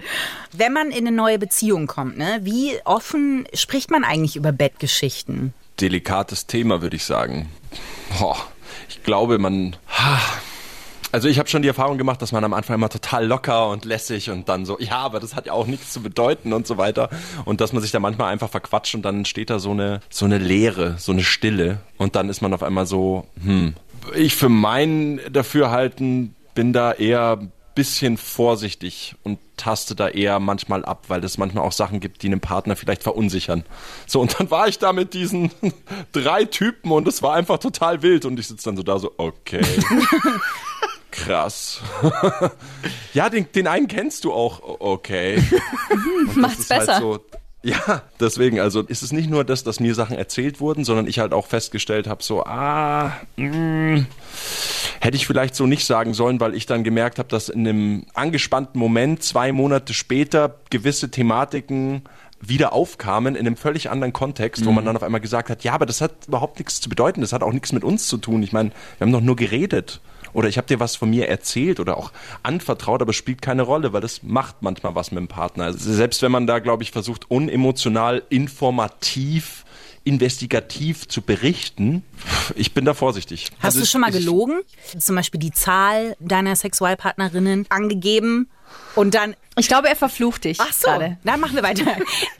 Wenn 0.51 0.73
man 0.73 0.91
in 0.91 1.07
eine 1.07 1.15
neue 1.15 1.39
Beziehung 1.39 1.87
kommt, 1.87 2.17
ne, 2.17 2.39
wie 2.43 2.73
offen 2.83 3.47
spricht 3.53 3.89
man 3.89 4.03
eigentlich 4.03 4.35
über 4.35 4.51
Bettgeschichten? 4.51 5.53
delikates 5.81 6.47
Thema, 6.47 6.81
würde 6.81 6.95
ich 6.95 7.03
sagen. 7.03 7.49
Boah, 8.17 8.37
ich 8.89 9.03
glaube, 9.03 9.37
man. 9.39 9.75
Also 11.13 11.27
ich 11.27 11.39
habe 11.39 11.49
schon 11.49 11.61
die 11.61 11.67
Erfahrung 11.67 11.97
gemacht, 11.97 12.21
dass 12.21 12.31
man 12.31 12.41
am 12.45 12.53
Anfang 12.53 12.75
immer 12.75 12.87
total 12.87 13.25
locker 13.25 13.67
und 13.67 13.83
lässig 13.83 14.29
und 14.29 14.47
dann 14.47 14.65
so, 14.65 14.79
ja, 14.79 14.99
aber 14.99 15.19
das 15.19 15.35
hat 15.35 15.45
ja 15.45 15.51
auch 15.51 15.67
nichts 15.67 15.91
zu 15.91 16.01
bedeuten 16.01 16.53
und 16.53 16.65
so 16.65 16.77
weiter. 16.77 17.09
Und 17.43 17.59
dass 17.59 17.73
man 17.73 17.81
sich 17.81 17.91
da 17.91 17.99
manchmal 17.99 18.31
einfach 18.31 18.49
verquatscht 18.49 18.95
und 18.95 19.01
dann 19.01 19.17
entsteht 19.17 19.49
da 19.49 19.59
so 19.59 19.71
eine, 19.71 19.99
so 20.09 20.23
eine 20.23 20.37
Leere, 20.37 20.95
so 20.99 21.11
eine 21.11 21.23
Stille. 21.23 21.79
Und 21.97 22.15
dann 22.15 22.29
ist 22.29 22.41
man 22.41 22.53
auf 22.53 22.63
einmal 22.63 22.85
so, 22.85 23.27
hm. 23.43 23.73
Ich 24.15 24.35
für 24.35 24.49
mein 24.49 25.19
Dafürhalten 25.31 26.33
bin 26.53 26.73
da 26.73 26.91
eher 26.93 27.37
ein 27.39 27.51
bisschen 27.75 28.17
vorsichtig 28.17 29.15
und 29.23 29.39
taste 29.57 29.95
da 29.95 30.09
eher 30.09 30.39
manchmal 30.39 30.83
ab, 30.83 31.05
weil 31.07 31.23
es 31.23 31.37
manchmal 31.37 31.65
auch 31.65 31.71
Sachen 31.71 31.99
gibt, 31.99 32.21
die 32.23 32.27
einen 32.27 32.41
Partner 32.41 32.75
vielleicht 32.75 33.03
verunsichern. 33.03 33.63
So, 34.07 34.21
und 34.21 34.39
dann 34.39 34.51
war 34.51 34.67
ich 34.67 34.79
da 34.79 34.93
mit 34.93 35.13
diesen 35.13 35.51
drei 36.11 36.45
Typen 36.45 36.91
und 36.91 37.07
es 37.07 37.21
war 37.21 37.35
einfach 37.35 37.59
total 37.59 38.01
wild 38.01 38.25
und 38.25 38.39
ich 38.39 38.47
sitze 38.47 38.65
dann 38.65 38.77
so 38.77 38.83
da 38.83 38.99
so, 38.99 39.13
okay. 39.17 39.61
Krass. 41.11 41.81
ja, 43.13 43.29
den, 43.29 43.51
den 43.51 43.67
einen 43.67 43.87
kennst 43.87 44.23
du 44.23 44.33
auch, 44.33 44.61
okay. 44.79 45.43
Und 46.27 46.37
Macht's 46.37 46.69
halt 46.69 46.87
besser. 46.87 46.99
so, 46.99 47.19
ja, 47.63 48.01
deswegen, 48.19 48.59
also 48.59 48.81
ist 48.81 49.03
es 49.03 49.11
nicht 49.11 49.29
nur 49.29 49.43
das, 49.43 49.63
dass 49.63 49.79
mir 49.79 49.93
Sachen 49.93 50.17
erzählt 50.17 50.59
wurden, 50.59 50.83
sondern 50.83 51.07
ich 51.07 51.19
halt 51.19 51.31
auch 51.31 51.45
festgestellt 51.45 52.07
habe, 52.07 52.23
so, 52.23 52.43
ah, 52.43 53.13
mh, 53.35 54.05
hätte 54.99 55.15
ich 55.15 55.27
vielleicht 55.27 55.55
so 55.55 55.67
nicht 55.67 55.85
sagen 55.85 56.13
sollen, 56.13 56.39
weil 56.39 56.55
ich 56.55 56.65
dann 56.65 56.83
gemerkt 56.83 57.19
habe, 57.19 57.29
dass 57.29 57.49
in 57.49 57.67
einem 57.67 58.05
angespannten 58.13 58.79
Moment 58.79 59.21
zwei 59.23 59.51
Monate 59.51 59.93
später 59.93 60.55
gewisse 60.69 61.11
Thematiken 61.11 62.03
wieder 62.39 62.73
aufkamen 62.73 63.35
in 63.35 63.45
einem 63.45 63.55
völlig 63.55 63.91
anderen 63.91 64.13
Kontext, 64.13 64.65
wo 64.65 64.71
man 64.71 64.83
dann 64.83 64.95
auf 64.95 65.03
einmal 65.03 65.21
gesagt 65.21 65.51
hat, 65.51 65.63
ja, 65.63 65.73
aber 65.73 65.85
das 65.85 66.01
hat 66.01 66.27
überhaupt 66.27 66.57
nichts 66.57 66.81
zu 66.81 66.89
bedeuten, 66.89 67.21
das 67.21 67.33
hat 67.33 67.43
auch 67.43 67.53
nichts 67.53 67.71
mit 67.71 67.83
uns 67.83 68.07
zu 68.07 68.17
tun. 68.17 68.41
Ich 68.41 68.51
meine, 68.51 68.71
wir 68.97 69.05
haben 69.05 69.13
doch 69.13 69.21
nur 69.21 69.35
geredet. 69.35 70.01
Oder 70.33 70.49
ich 70.49 70.57
habe 70.57 70.67
dir 70.67 70.79
was 70.79 70.95
von 70.95 71.09
mir 71.09 71.27
erzählt 71.27 71.79
oder 71.79 71.97
auch 71.97 72.11
anvertraut, 72.43 73.01
aber 73.01 73.11
es 73.11 73.15
spielt 73.15 73.41
keine 73.41 73.63
Rolle, 73.63 73.93
weil 73.93 74.01
das 74.01 74.23
macht 74.23 74.61
manchmal 74.61 74.95
was 74.95 75.11
mit 75.11 75.19
dem 75.19 75.27
Partner. 75.27 75.65
Also 75.65 75.93
selbst 75.93 76.21
wenn 76.21 76.31
man 76.31 76.47
da, 76.47 76.59
glaube 76.59 76.83
ich, 76.83 76.91
versucht, 76.91 77.29
unemotional, 77.29 78.23
informativ, 78.29 79.65
investigativ 80.03 81.07
zu 81.07 81.21
berichten, 81.21 82.03
ich 82.55 82.73
bin 82.73 82.85
da 82.85 82.93
vorsichtig. 82.93 83.51
Hast 83.59 83.65
Also 83.65 83.79
du 83.81 83.85
schon 83.85 84.01
mal 84.01 84.11
gelogen? 84.11 84.61
Zum 84.97 85.15
Beispiel 85.15 85.39
die 85.39 85.51
Zahl 85.51 86.15
deiner 86.19 86.55
Sexualpartnerinnen 86.55 87.67
angegeben 87.69 88.49
und 88.95 89.15
dann. 89.15 89.35
Ich 89.57 89.67
glaube, 89.67 89.89
er 89.89 89.97
verflucht 89.97 90.45
dich 90.45 90.57
Ach 90.61 90.71
so, 90.71 90.87
gerade. 90.87 91.17
dann 91.25 91.39
machen 91.41 91.55
wir 91.55 91.63
weiter. 91.63 91.83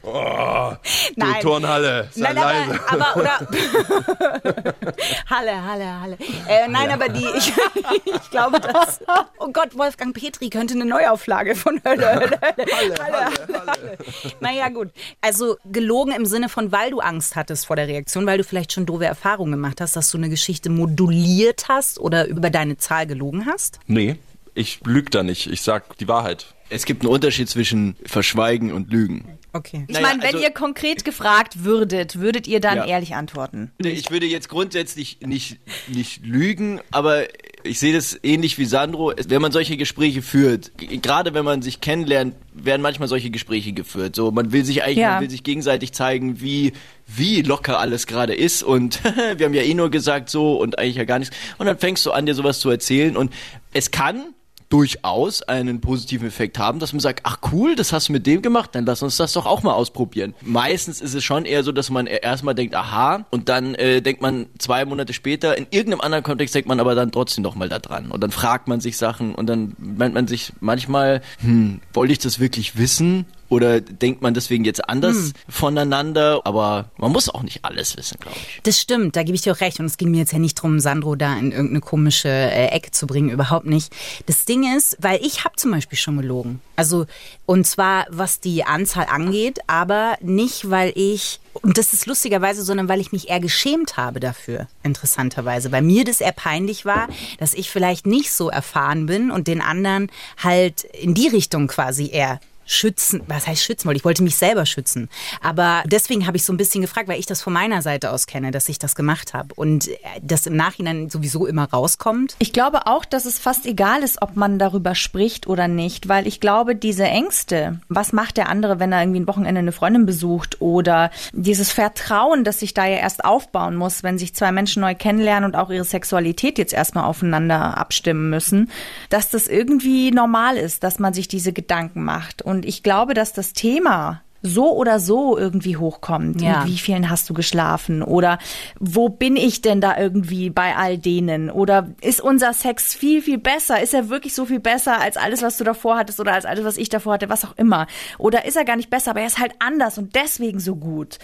Du 1.16 1.26
Turnhalle, 1.42 2.08
sei 2.12 2.34
Nein, 2.34 2.36
leise. 2.36 2.80
aber, 2.88 3.08
aber 3.08 3.20
oder 3.20 3.40
Halle, 5.30 5.64
Halle, 5.64 6.02
Halle. 6.02 6.18
Äh, 6.48 6.68
nein, 6.70 6.90
aber 6.90 7.10
die, 7.10 7.26
ich, 7.38 7.54
ich 8.06 8.30
glaube, 8.32 8.60
dass. 8.60 9.02
Oh 9.40 9.50
Gott, 9.52 9.78
Wolfgang 9.78 10.16
Petri 10.16 10.50
könnte 10.50 10.74
eine 10.74 10.86
Neuauflage 10.86 11.56
von 11.56 11.82
Hölle, 11.86 12.08
Hölle, 12.16 12.40
Hölle. 12.42 12.96
Halle, 12.98 12.98
Halle, 13.04 13.68
Halle. 13.68 13.98
Naja, 14.40 14.70
gut. 14.70 14.90
Also 15.20 15.58
gelogen 15.66 16.14
im 16.14 16.26
Sinne 16.26 16.50
von, 16.50 16.72
weil 16.72 16.92
du 16.92 17.00
Angst 17.00 17.36
hattest 17.36 17.66
vor 17.66 17.76
der 17.76 17.88
Reaktion, 17.88 18.26
weil 18.26 18.38
du 18.38 18.44
vielleicht 18.44 18.72
schon 18.72 18.86
doofe 18.86 19.06
Erfahrungen 19.06 19.52
gemacht 19.52 19.82
hast, 19.82 19.96
dass 19.96 20.10
du 20.12 20.18
eine 20.18 20.30
Geschichte 20.30 20.70
moduliert 20.70 21.66
hast 21.68 22.00
oder 22.00 22.28
über 22.28 22.50
deine 22.50 22.78
Zahl 22.78 23.06
gelogen 23.06 23.46
hast? 23.46 23.80
Nee, 23.88 24.16
ich 24.54 24.80
lüge 24.86 25.10
da 25.10 25.24
nicht. 25.24 25.48
Ich 25.48 25.62
sag 25.62 25.98
die 25.98 26.08
Wahrheit. 26.08 26.48
Es 26.72 26.86
gibt 26.86 27.04
einen 27.04 27.12
Unterschied 27.12 27.50
zwischen 27.50 27.96
Verschweigen 28.06 28.72
und 28.72 28.92
Lügen. 28.92 29.26
Okay. 29.54 29.84
Ich 29.90 29.94
Naja, 29.94 30.08
meine, 30.08 30.22
wenn 30.22 30.36
also- 30.36 30.40
ihr 30.46 30.52
konkret 30.52 31.04
gefragt 31.04 31.66
würdet, 31.66 32.20
würdet 32.20 32.48
ihr 32.48 32.62
dann 32.62 32.78
Ja. 32.78 32.86
ehrlich 32.86 33.14
antworten? 33.16 33.72
Ich 33.80 34.10
würde 34.10 34.26
jetzt 34.26 34.48
grundsätzlich 34.48 35.18
nicht, 35.26 35.58
nicht 35.90 36.26
lügen, 36.26 36.80
aber 36.92 37.24
ich 37.64 37.78
sehe 37.80 37.94
das 37.94 38.18
ähnlich 38.24 38.58
wie 38.58 38.64
Sandro. 38.64 39.12
Wenn 39.28 39.42
man 39.42 39.52
solche 39.52 39.76
Gespräche 39.76 40.22
führt, 40.22 40.72
gerade 41.02 41.34
wenn 41.34 41.44
man 41.44 41.62
sich 41.62 41.82
kennenlernt, 41.82 42.36
werden 42.54 42.82
manchmal 42.82 43.10
solche 43.10 43.30
Gespräche 43.30 43.74
geführt. 43.74 44.16
So, 44.16 44.32
man 44.32 44.54
will 44.54 44.64
sich 44.64 44.84
eigentlich, 44.84 45.00
Ja. 45.00 45.14
man 45.16 45.24
will 45.24 45.30
sich 45.30 45.44
gegenseitig 45.44 45.92
zeigen, 45.92 46.40
wie, 46.40 46.72
wie 47.06 47.42
locker 47.42 47.78
alles 47.80 48.08
gerade 48.08 48.34
ist 48.34 48.64
und 48.64 49.02
wir 49.36 49.46
haben 49.46 49.54
ja 49.54 49.64
eh 49.64 49.74
nur 49.74 49.92
gesagt 49.92 50.30
so 50.30 50.56
und 50.62 50.80
eigentlich 50.80 50.96
ja 50.96 51.04
gar 51.04 51.20
nichts. 51.20 51.36
Und 51.58 51.66
dann 51.66 51.78
fängst 51.78 52.06
du 52.06 52.12
an, 52.12 52.26
dir 52.26 52.36
sowas 52.36 52.62
zu 52.62 52.70
erzählen 52.70 53.18
und 53.18 53.34
es 53.74 53.92
kann 53.92 54.34
durchaus 54.72 55.44
einen 55.44 55.82
positiven 55.82 56.28
Effekt 56.28 56.58
haben, 56.58 56.80
dass 56.80 56.94
man 56.94 57.02
sagt, 57.02 57.22
ach 57.24 57.40
cool, 57.52 57.76
das 57.76 57.92
hast 57.92 58.10
du 58.10 58.14
mit 58.14 58.26
dem 58.26 58.42
gemacht, 58.42 58.72
dann 58.74 58.86
lass 58.86 59.04
uns 59.04 59.18
das 59.18 59.34
doch 59.34 59.46
auch 59.46 59.64
mal 59.64 59.74
ausprobieren. 59.74 60.34
Meistens 60.42 61.02
ist 61.02 61.14
es 61.14 61.24
schon 61.24 61.46
eher 61.46 61.64
so, 61.64 61.72
dass 61.72 61.90
man 61.90 62.08
erstmal 62.08 62.56
denkt, 62.56 62.74
aha, 62.74 63.26
und 63.32 63.50
dann 63.50 63.76
äh, 63.76 64.02
denkt 64.02 64.22
man 64.22 64.48
zwei 64.58 64.86
Monate 64.86 65.14
später, 65.14 65.58
in 65.58 65.68
irgendeinem 65.72 66.02
anderen 66.02 66.24
Kontext 66.24 66.56
denkt 66.56 66.68
man 66.68 66.80
aber 66.80 66.96
dann 66.96 67.12
trotzdem 67.12 67.44
noch 67.44 67.56
mal 67.56 67.70
da 67.70 67.80
dran. 67.80 68.12
Und 68.12 68.22
dann 68.22 68.32
fragt 68.32 68.68
man 68.68 68.80
sich 68.80 68.98
Sachen 68.98 69.36
und 69.36 69.48
dann 69.48 69.76
meint 69.78 70.14
man 70.14 70.28
sich 70.28 70.54
manchmal, 70.62 71.22
hm, 71.42 71.82
wollte 71.94 72.14
ich 72.14 72.20
das 72.20 72.40
wirklich 72.40 72.78
wissen? 72.78 73.26
Oder 73.52 73.82
denkt 73.82 74.22
man 74.22 74.34
deswegen 74.34 74.64
jetzt 74.64 74.88
anders 74.88 75.34
voneinander? 75.50 76.40
Aber 76.46 76.90
man 76.96 77.12
muss 77.12 77.28
auch 77.28 77.44
nicht 77.44 77.66
alles 77.66 77.98
wissen, 77.98 78.18
glaube 78.22 78.38
ich. 78.38 78.62
Das 78.64 78.80
stimmt, 78.80 79.18
da 79.18 79.24
gebe 79.24 79.36
ich 79.36 79.42
dir 79.42 79.52
auch 79.52 79.60
recht. 79.60 79.82
Und 79.82 79.88
es 79.88 79.98
ging 79.98 80.10
mir 80.10 80.20
jetzt 80.20 80.32
ja 80.32 80.40
nicht 80.40 80.56
drum, 80.56 80.80
Sandro 80.80 81.18
da 81.18 81.38
in 81.38 81.52
irgendeine 81.52 81.82
komische 81.82 82.30
äh, 82.30 82.68
Ecke 82.68 82.92
zu 82.92 83.08
bringen, 83.08 83.30
überhaupt 83.30 83.66
nicht. 83.66 83.94
Das 84.26 84.46
Ding 84.46 84.64
ist, 84.78 84.96
weil 85.02 85.20
ich 85.22 85.44
habe 85.44 85.58
zum 85.58 85.72
Beispiel 85.72 85.98
schon 85.98 86.16
gelogen. 86.16 86.62
Also, 86.78 87.08
und 87.46 87.68
zwar 87.68 88.06
was 88.10 88.40
die 88.40 88.64
Anzahl 88.64 89.08
angeht, 89.08 89.60
aber 89.68 90.16
nicht, 90.22 90.70
weil 90.70 90.94
ich, 90.96 91.42
und 91.62 91.78
das 91.78 91.92
ist 91.92 92.06
lustigerweise, 92.06 92.64
sondern 92.64 92.88
weil 92.88 93.02
ich 93.02 93.12
mich 93.12 93.28
eher 93.28 93.42
geschämt 93.42 93.98
habe 93.98 94.22
dafür, 94.22 94.68
interessanterweise. 94.82 95.74
Weil 95.74 95.82
mir 95.82 96.06
das 96.06 96.22
eher 96.22 96.32
peinlich 96.32 96.86
war, 96.86 97.10
dass 97.38 97.54
ich 97.54 97.70
vielleicht 97.70 98.08
nicht 98.08 98.32
so 98.32 98.50
erfahren 98.50 99.08
bin 99.08 99.30
und 99.30 99.50
den 99.50 99.60
anderen 99.60 100.10
halt 100.38 100.86
in 100.86 101.14
die 101.14 101.28
Richtung 101.28 101.68
quasi 101.68 102.10
eher 102.10 102.40
schützen, 102.72 103.22
was 103.28 103.48
heißt 103.48 103.64
schützen 103.64 103.86
wollte? 103.86 103.98
Ich 103.98 104.06
wollte 104.06 104.24
mich 104.24 104.36
selber 104.36 104.66
schützen. 104.66 105.10
Aber 105.42 105.84
deswegen 105.86 106.26
habe 106.28 106.38
ich 106.38 106.46
so 106.46 106.54
ein 106.54 106.58
bisschen 106.58 106.82
gefragt, 106.82 107.08
weil 107.08 107.20
ich 107.20 107.26
das 107.26 107.42
von 107.42 107.54
meiner 107.54 107.82
Seite 107.82 108.12
aus 108.12 108.28
kenne, 108.28 108.52
dass 108.52 108.70
ich 108.70 108.80
das 108.80 108.96
gemacht 108.96 109.34
habe. 109.34 109.54
Und 109.56 109.88
äh, 109.88 109.98
das 110.22 110.46
im 110.48 110.56
Nachhinein 110.56 111.10
sowieso 111.10 111.46
immer 111.46 111.66
rauskommt. 111.66 112.36
Ich 112.40 112.54
glaube 112.54 112.88
auch, 112.88 113.06
dass 113.06 113.26
es 113.26 113.40
fast 113.40 113.66
egal 113.66 114.04
ist, 114.04 114.22
ob 114.22 114.36
man 114.36 114.60
darüber 114.60 114.96
spricht 114.96 115.48
oder 115.48 115.68
nicht, 115.68 116.08
weil 116.08 116.28
ich 116.28 116.40
glaube, 116.40 116.76
diese 116.76 117.04
Ängste, 117.04 117.80
was 117.90 118.14
macht 118.14 118.38
der 118.38 118.50
andere, 118.50 118.80
wenn 118.80 118.92
er 118.92 119.02
irgendwie 119.02 119.20
ein 119.20 119.28
Wochenende 119.28 119.60
eine 119.60 119.72
Freundin 119.72 120.06
besucht 120.06 120.62
oder 120.62 121.12
dieses 121.34 121.72
Vertrauen, 121.72 122.44
das 122.44 122.60
sich 122.60 122.74
da 122.74 122.86
ja 122.86 122.98
erst 122.98 123.26
aufbauen 123.26 123.76
muss, 123.76 124.04
wenn 124.04 124.18
sich 124.18 124.34
zwei 124.34 124.52
Menschen 124.52 124.82
neu 124.82 124.96
kennenlernen 124.96 125.50
und 125.50 125.58
auch 125.58 125.70
ihre 125.70 125.84
Sexualität 125.84 126.58
jetzt 126.58 126.74
erstmal 126.74 127.06
aufeinander 127.06 127.78
abstimmen 127.78 128.30
müssen, 128.30 128.72
dass 129.10 129.30
das 129.30 129.48
irgendwie 129.48 130.12
normal 130.12 130.58
ist, 130.58 130.84
dass 130.84 131.00
man 131.00 131.14
sich 131.14 131.28
diese 131.28 131.54
Gedanken 131.54 132.04
macht. 132.04 132.42
Und 132.42 132.61
ich 132.66 132.84
glaube, 132.84 133.14
dass 133.14 133.34
das 133.34 133.54
Thema 133.54 134.24
so 134.42 134.76
oder 134.76 135.00
so 135.00 135.38
irgendwie 135.38 135.78
hochkommt. 135.78 136.42
Ja. 136.42 136.60
Mit 136.60 136.74
wie 136.74 136.78
vielen 136.78 137.10
hast 137.10 137.30
du 137.30 137.34
geschlafen? 137.34 138.02
Oder 138.02 138.40
wo 138.80 139.10
bin 139.10 139.36
ich 139.36 139.62
denn 139.62 139.82
da 139.82 139.98
irgendwie 139.98 140.50
bei 140.50 140.76
all 140.76 140.98
denen? 140.98 141.50
Oder 141.50 141.90
ist 142.02 142.22
unser 142.22 142.54
Sex 142.54 142.96
viel, 142.96 143.22
viel 143.22 143.38
besser? 143.38 143.82
Ist 143.82 143.94
er 143.94 144.10
wirklich 144.10 144.34
so 144.34 144.46
viel 144.46 144.60
besser 144.60 145.00
als 145.00 145.18
alles, 145.18 145.42
was 145.42 145.58
du 145.58 145.64
davor 145.64 145.98
hattest 145.98 146.20
oder 146.20 146.34
als 146.34 146.46
alles, 146.46 146.66
was 146.66 146.78
ich 146.78 146.90
davor 146.90 147.14
hatte, 147.14 147.30
was 147.30 147.46
auch 147.46 147.58
immer? 147.58 147.88
Oder 148.18 148.46
ist 148.46 148.58
er 148.58 148.66
gar 148.66 148.76
nicht 148.76 148.90
besser, 148.90 149.12
aber 149.12 149.22
er 149.22 149.28
ist 149.28 149.40
halt 149.40 149.54
anders 149.60 149.98
und 149.98 150.16
deswegen 150.16 150.60
so 150.60 150.76
gut? 150.76 151.20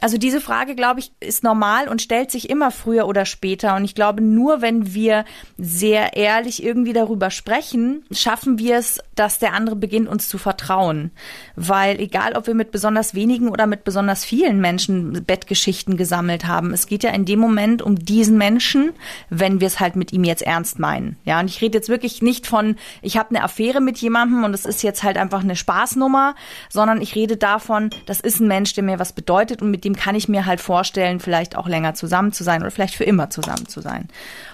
Also 0.00 0.18
diese 0.18 0.40
Frage, 0.40 0.74
glaube 0.74 1.00
ich, 1.00 1.12
ist 1.20 1.44
normal 1.44 1.88
und 1.88 2.02
stellt 2.02 2.30
sich 2.30 2.50
immer 2.50 2.70
früher 2.70 3.06
oder 3.06 3.24
später. 3.24 3.76
Und 3.76 3.84
ich 3.84 3.94
glaube, 3.94 4.22
nur 4.22 4.62
wenn 4.62 4.94
wir 4.94 5.24
sehr 5.58 6.16
ehrlich 6.16 6.62
irgendwie 6.62 6.92
darüber 6.92 7.30
sprechen, 7.30 8.04
schaffen 8.10 8.58
wir 8.58 8.76
es, 8.76 9.00
dass 9.14 9.38
der 9.38 9.52
andere 9.52 9.76
beginnt, 9.76 10.08
uns 10.08 10.28
zu 10.28 10.38
vertrauen. 10.38 11.10
Weil 11.54 12.00
egal, 12.00 12.34
ob 12.34 12.46
wir 12.46 12.54
mit 12.54 12.61
besonders 12.70 13.14
wenigen 13.14 13.48
oder 13.48 13.66
mit 13.66 13.84
besonders 13.84 14.24
vielen 14.24 14.60
Menschen 14.60 15.24
Bettgeschichten 15.24 15.96
gesammelt 15.96 16.46
haben, 16.46 16.72
es 16.72 16.86
geht 16.86 17.02
ja 17.02 17.10
in 17.10 17.24
dem 17.24 17.38
Moment 17.38 17.82
um 17.82 17.96
diesen 17.96 18.38
Menschen, 18.38 18.92
wenn 19.30 19.60
wir 19.60 19.66
es 19.66 19.80
halt 19.80 19.96
mit 19.96 20.12
ihm 20.12 20.24
jetzt 20.24 20.42
ernst 20.42 20.78
meinen. 20.78 21.16
Ja, 21.24 21.40
und 21.40 21.48
ich 21.48 21.60
rede 21.60 21.78
jetzt 21.78 21.88
wirklich 21.88 22.22
nicht 22.22 22.46
von, 22.46 22.76
ich 23.00 23.16
habe 23.16 23.30
eine 23.30 23.42
Affäre 23.42 23.80
mit 23.80 23.98
jemandem 23.98 24.44
und 24.44 24.54
es 24.54 24.64
ist 24.64 24.82
jetzt 24.82 25.02
halt 25.02 25.16
einfach 25.16 25.40
eine 25.40 25.56
Spaßnummer, 25.56 26.34
sondern 26.68 27.00
ich 27.00 27.14
rede 27.14 27.36
davon, 27.36 27.90
das 28.06 28.20
ist 28.20 28.40
ein 28.40 28.48
Mensch, 28.48 28.74
der 28.74 28.84
mir 28.84 28.98
was 28.98 29.12
bedeutet 29.12 29.62
und 29.62 29.70
mit 29.70 29.84
dem 29.84 29.96
kann 29.96 30.14
ich 30.14 30.28
mir 30.28 30.46
halt 30.46 30.60
vorstellen, 30.60 31.20
vielleicht 31.20 31.56
auch 31.56 31.68
länger 31.68 31.94
zusammen 31.94 32.32
zu 32.32 32.44
sein 32.44 32.62
oder 32.62 32.70
vielleicht 32.70 32.94
für 32.94 33.04
immer 33.04 33.30
zusammen 33.30 33.66
zu 33.66 33.80
sein. 33.80 34.08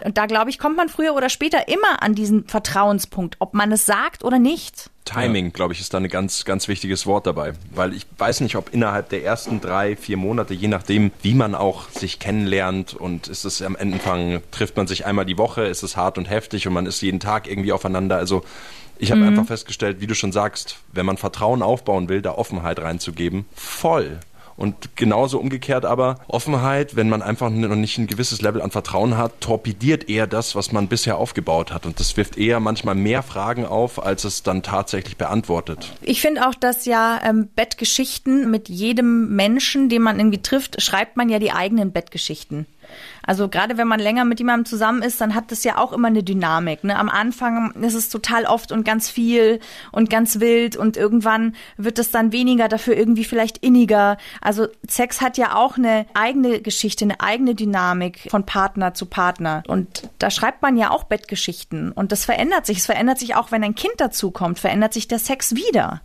Und 0.05 0.17
da 0.17 0.27
glaube 0.27 0.51
ich, 0.51 0.59
kommt 0.59 0.77
man 0.77 0.89
früher 0.89 1.15
oder 1.15 1.29
später 1.29 1.69
immer 1.69 2.03
an 2.03 2.15
diesen 2.15 2.47
Vertrauenspunkt, 2.47 3.37
ob 3.41 3.55
man 3.55 3.73
es 3.73 3.87
sagt 3.87 4.25
oder 4.25 4.39
nicht. 4.39 4.91
Timing, 5.09 5.53
glaube 5.53 5.73
ich, 5.73 5.81
ist 5.81 5.95
da 5.95 5.99
ein 5.99 6.09
ganz, 6.09 6.45
ganz 6.45 6.69
wichtiges 6.69 7.07
Wort 7.07 7.27
dabei. 7.27 7.53
Weil 7.75 7.95
ich 7.95 8.07
weiß 8.19 8.41
nicht, 8.41 8.57
ob 8.57 8.73
innerhalb 8.73 9.09
der 9.09 9.25
ersten 9.25 9.61
drei, 9.61 9.97
vier 9.97 10.17
Monate, 10.17 10.55
je 10.55 10.69
nachdem, 10.69 11.11
wie 11.23 11.35
man 11.35 11.55
auch 11.55 11.89
sich 11.91 12.19
kennenlernt 12.19 12.95
und 12.95 13.29
ist 13.29 13.45
es 13.45 13.63
am 13.63 13.77
Anfang, 13.77 14.43
trifft 14.51 14.77
man 14.77 14.87
sich 14.87 15.07
einmal 15.07 15.25
die 15.25 15.39
Woche, 15.39 15.63
ist 15.63 15.83
es 15.83 15.97
hart 15.97 16.19
und 16.19 16.29
heftig 16.29 16.67
und 16.67 16.75
man 16.75 16.87
ist 16.87 17.01
jeden 17.01 17.21
Tag 17.21 17.49
irgendwie 17.49 17.73
aufeinander. 17.73 18.17
Also 18.17 18.45
ich 18.99 19.13
habe 19.13 19.25
einfach 19.25 19.47
festgestellt, 19.47 20.01
wie 20.01 20.09
du 20.09 20.15
schon 20.15 20.33
sagst, 20.33 20.79
wenn 20.93 21.07
man 21.07 21.17
Vertrauen 21.17 21.63
aufbauen 21.63 22.09
will, 22.09 22.21
da 22.21 22.33
Offenheit 22.33 22.81
reinzugeben, 22.81 23.45
voll. 23.55 24.19
Und 24.59 24.97
genauso 24.97 25.39
umgekehrt 25.39 25.85
aber 25.85 26.17
Offenheit, 26.27 26.97
wenn 26.97 27.09
man 27.09 27.23
einfach 27.23 27.49
noch 27.49 27.77
nicht 27.77 27.97
ein 27.97 28.09
gewisses 28.09 28.43
Level 28.43 28.61
an 28.61 28.73
Vertrauen 28.73 29.17
hat, 29.17 29.41
torpediert 29.41 30.11
eher 30.11 30.27
das, 30.27 30.57
was 30.57 30.73
man 30.73 30.89
bisher 30.89 31.17
aufgebaut 31.17 31.73
hat. 31.73 31.87
Und 31.87 32.01
das 32.01 32.17
wirft 32.17 32.37
eher 32.37 32.59
manchmal 32.59 32.97
mehr 32.97 33.23
Fragen 33.23 33.65
auf, 33.65 34.05
als 34.05 34.25
es 34.25 34.43
dann 34.43 34.65
tatsächlich 34.65 35.17
beantwortet. 35.17 35.93
Ich 36.03 36.21
finde 36.21 36.49
auch, 36.49 36.57
dass 36.57 36.87
ja 36.87 37.21
ähm, 37.25 37.49
Bettgeschichten 37.55 38.51
mit 38.51 38.69
jedem 38.69 39.37
Menschen, 39.37 39.89
den 39.89 40.03
man 40.03 40.19
irgendwie 40.19 40.43
trifft, 40.43 40.83
schreibt 40.83 41.17
man 41.17 41.29
ja 41.29 41.39
die 41.39 41.53
eigenen 41.53 41.93
Bettgeschichten. 41.93 42.67
Also 43.23 43.49
gerade 43.49 43.77
wenn 43.77 43.89
man 43.89 44.01
länger 44.01 44.25
mit 44.25 44.39
jemandem 44.39 44.65
zusammen 44.65 45.03
ist, 45.03 45.21
dann 45.21 45.35
hat 45.35 45.51
das 45.51 45.65
ja 45.65 45.77
auch 45.77 45.93
immer 45.93 46.09
eine 46.09 46.23
Dynamik. 46.23 46.85
Ne? 46.85 46.99
Am 46.99 47.09
Anfang 47.09 47.73
ist 47.83 47.95
es 47.95 48.09
total 48.09 48.47
oft 48.47 48.73
und 48.73 48.85
ganz 48.85 49.11
viel 49.11 49.61
und 49.93 50.09
ganz 50.09 50.41
wild 50.41 50.77
und 50.77 50.97
irgendwann 50.97 51.55
wird 51.77 51.99
es 51.99 52.11
dann 52.11 52.33
weniger, 52.33 52.69
dafür 52.69 52.97
irgendwie 52.97 53.25
vielleicht 53.25 53.59
inniger. 53.59 54.17
Also 54.41 54.69
Sex 54.89 55.21
hat 55.21 55.37
ja 55.37 55.57
auch 55.57 55.77
eine 55.77 56.07
eigene 56.15 56.61
Geschichte, 56.61 57.05
eine 57.05 57.21
eigene 57.21 57.55
Dynamik 57.55 58.29
von 58.31 58.47
Partner 58.47 58.95
zu 58.95 59.07
Partner. 59.07 59.63
Und 59.69 60.09
da 60.19 60.31
schreibt 60.31 60.63
man 60.63 60.77
ja 60.77 60.91
auch 60.91 61.05
Bettgeschichten. 61.05 61.93
Und 61.93 62.13
das 62.13 62.25
verändert 62.25 62.67
sich. 62.67 62.79
Es 62.79 62.87
verändert 62.87 63.19
sich 63.19 63.35
auch, 63.35 63.53
wenn 63.53 63.63
ein 63.63 63.75
Kind 63.75 63.95
dazukommt, 63.99 64.59
verändert 64.59 64.95
sich 64.95 65.09
der 65.09 65.19
Sex 65.19 65.55
wieder 65.55 66.01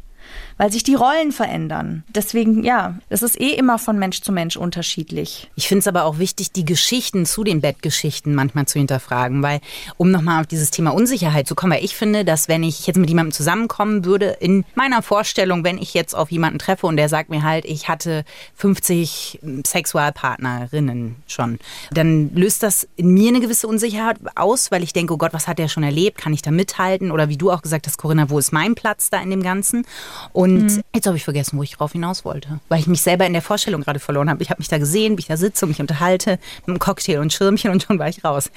weil 0.58 0.72
sich 0.72 0.84
die 0.84 0.96
Rollen 0.96 1.32
verändern. 1.32 2.04
Deswegen, 2.14 2.64
ja, 2.64 2.98
es 3.10 3.22
ist 3.22 3.40
eh 3.40 3.52
immer 3.52 3.80
von 3.80 3.98
Mensch 3.98 4.22
zu 4.22 4.32
Mensch 4.32 4.58
unterschiedlich. 4.58 5.50
Ich 5.56 5.68
finde 5.68 5.80
es 5.80 5.88
aber 5.88 6.06
auch 6.06 6.20
wichtig, 6.20 6.52
die 6.52 6.66
Geschichten 6.66 7.26
zu 7.26 7.44
den 7.44 7.62
Bettgeschichten 7.62 8.36
manchmal 8.36 8.66
zu 8.66 8.80
hinterfragen, 8.80 9.44
weil, 9.44 9.60
um 9.98 10.12
nochmal 10.12 10.42
auf 10.42 10.48
dieses 10.48 10.72
Thema 10.72 10.92
Unsicherheit 10.92 11.48
zu 11.48 11.56
kommen, 11.56 11.74
weil 11.74 11.84
ich 11.84 11.96
finde, 11.96 12.26
dass 12.26 12.48
wenn 12.48 12.64
ich 12.64 12.86
jetzt 12.88 12.98
mit 12.98 13.10
jemandem 13.10 13.32
zusammenkommen 13.32 14.06
würde, 14.06 14.38
in 14.40 14.66
meiner 14.76 15.02
Vorstellung, 15.02 15.64
wenn 15.64 15.78
ich 15.78 15.94
jetzt 15.94 16.16
auf 16.16 16.32
jemanden 16.32 16.60
treffe 16.60 16.88
und 16.88 16.98
der 16.98 17.10
sagt 17.10 17.30
mir 17.30 17.44
halt, 17.44 17.66
ich 17.66 17.88
hatte 17.88 18.24
50 18.56 19.40
Sexualpartnerinnen 19.66 21.16
schon, 21.28 21.60
dann 21.92 22.34
löst 22.34 22.64
das 22.64 22.88
in 22.96 23.10
mir 23.14 23.30
eine 23.30 23.40
gewisse 23.40 23.68
Unsicherheit 23.68 24.18
aus, 24.36 24.72
weil 24.72 24.84
ich 24.84 24.94
denke, 24.94 25.14
oh 25.14 25.18
Gott, 25.18 25.34
was 25.34 25.48
hat 25.48 25.60
der 25.60 25.68
schon 25.68 25.84
erlebt? 25.84 26.18
Kann 26.18 26.34
ich 26.34 26.42
da 26.42 26.52
mithalten? 26.52 27.12
Oder 27.12 27.30
wie 27.30 27.38
du 27.38 27.52
auch 27.52 27.62
gesagt 27.62 27.88
hast, 27.88 27.98
Corinna, 27.98 28.30
wo 28.30 28.40
ist 28.40 28.52
mein 28.52 28.76
Platz 28.76 29.10
da 29.10 29.22
in 29.22 29.30
dem 29.30 29.44
Ganzen? 29.44 29.86
Und 30.32 30.43
jetzt 30.46 31.08
habe 31.08 31.18
ich 31.18 31.24
vergessen, 31.24 31.58
wo 31.58 31.64
ich 31.64 31.76
drauf 31.76 31.92
hinaus 31.92 32.26
wollte, 32.26 32.60
weil 32.70 32.80
ich 32.80 32.88
mich 32.88 33.02
selber 33.02 33.26
in 33.26 33.34
der 33.34 33.42
Vorstellung 33.42 33.82
gerade 33.82 34.00
verloren 34.00 34.30
habe. 34.30 34.42
Ich 34.44 34.50
habe 34.50 34.60
mich 34.60 34.68
da 34.68 34.78
gesehen, 34.78 35.18
wie 35.18 35.22
ich 35.22 35.28
da 35.28 35.38
sitze 35.38 35.66
und 35.66 35.70
mich 35.70 35.82
unterhalte 35.82 36.40
mit 36.62 36.70
einem 36.70 36.80
Cocktail 36.80 37.20
und 37.20 37.34
Schirmchen 37.34 37.72
und 37.72 37.84
schon 37.84 38.00
war 38.00 38.10
ich 38.10 38.24
raus. 38.24 38.52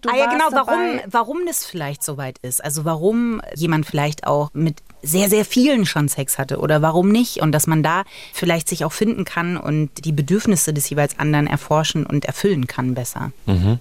Du 0.00 0.10
ah 0.10 0.16
ja, 0.16 0.30
genau, 0.30 0.46
warum, 0.50 0.66
dabei. 0.66 1.04
warum 1.10 1.38
das 1.46 1.64
vielleicht 1.64 2.02
so 2.02 2.16
weit 2.16 2.38
ist. 2.42 2.62
Also 2.64 2.84
warum 2.84 3.40
jemand 3.54 3.86
vielleicht 3.86 4.26
auch 4.26 4.50
mit 4.52 4.82
sehr, 5.02 5.28
sehr 5.28 5.44
vielen 5.44 5.86
schon 5.86 6.08
Sex 6.08 6.38
hatte 6.38 6.58
oder 6.58 6.82
warum 6.82 7.10
nicht. 7.10 7.38
Und 7.42 7.52
dass 7.52 7.66
man 7.66 7.82
da 7.82 8.04
vielleicht 8.32 8.68
sich 8.68 8.84
auch 8.84 8.92
finden 8.92 9.24
kann 9.24 9.56
und 9.56 9.90
die 10.04 10.12
Bedürfnisse 10.12 10.72
des 10.72 10.88
jeweils 10.90 11.18
anderen 11.18 11.46
erforschen 11.46 12.06
und 12.06 12.24
erfüllen 12.24 12.66
kann 12.66 12.94
besser. 12.94 13.32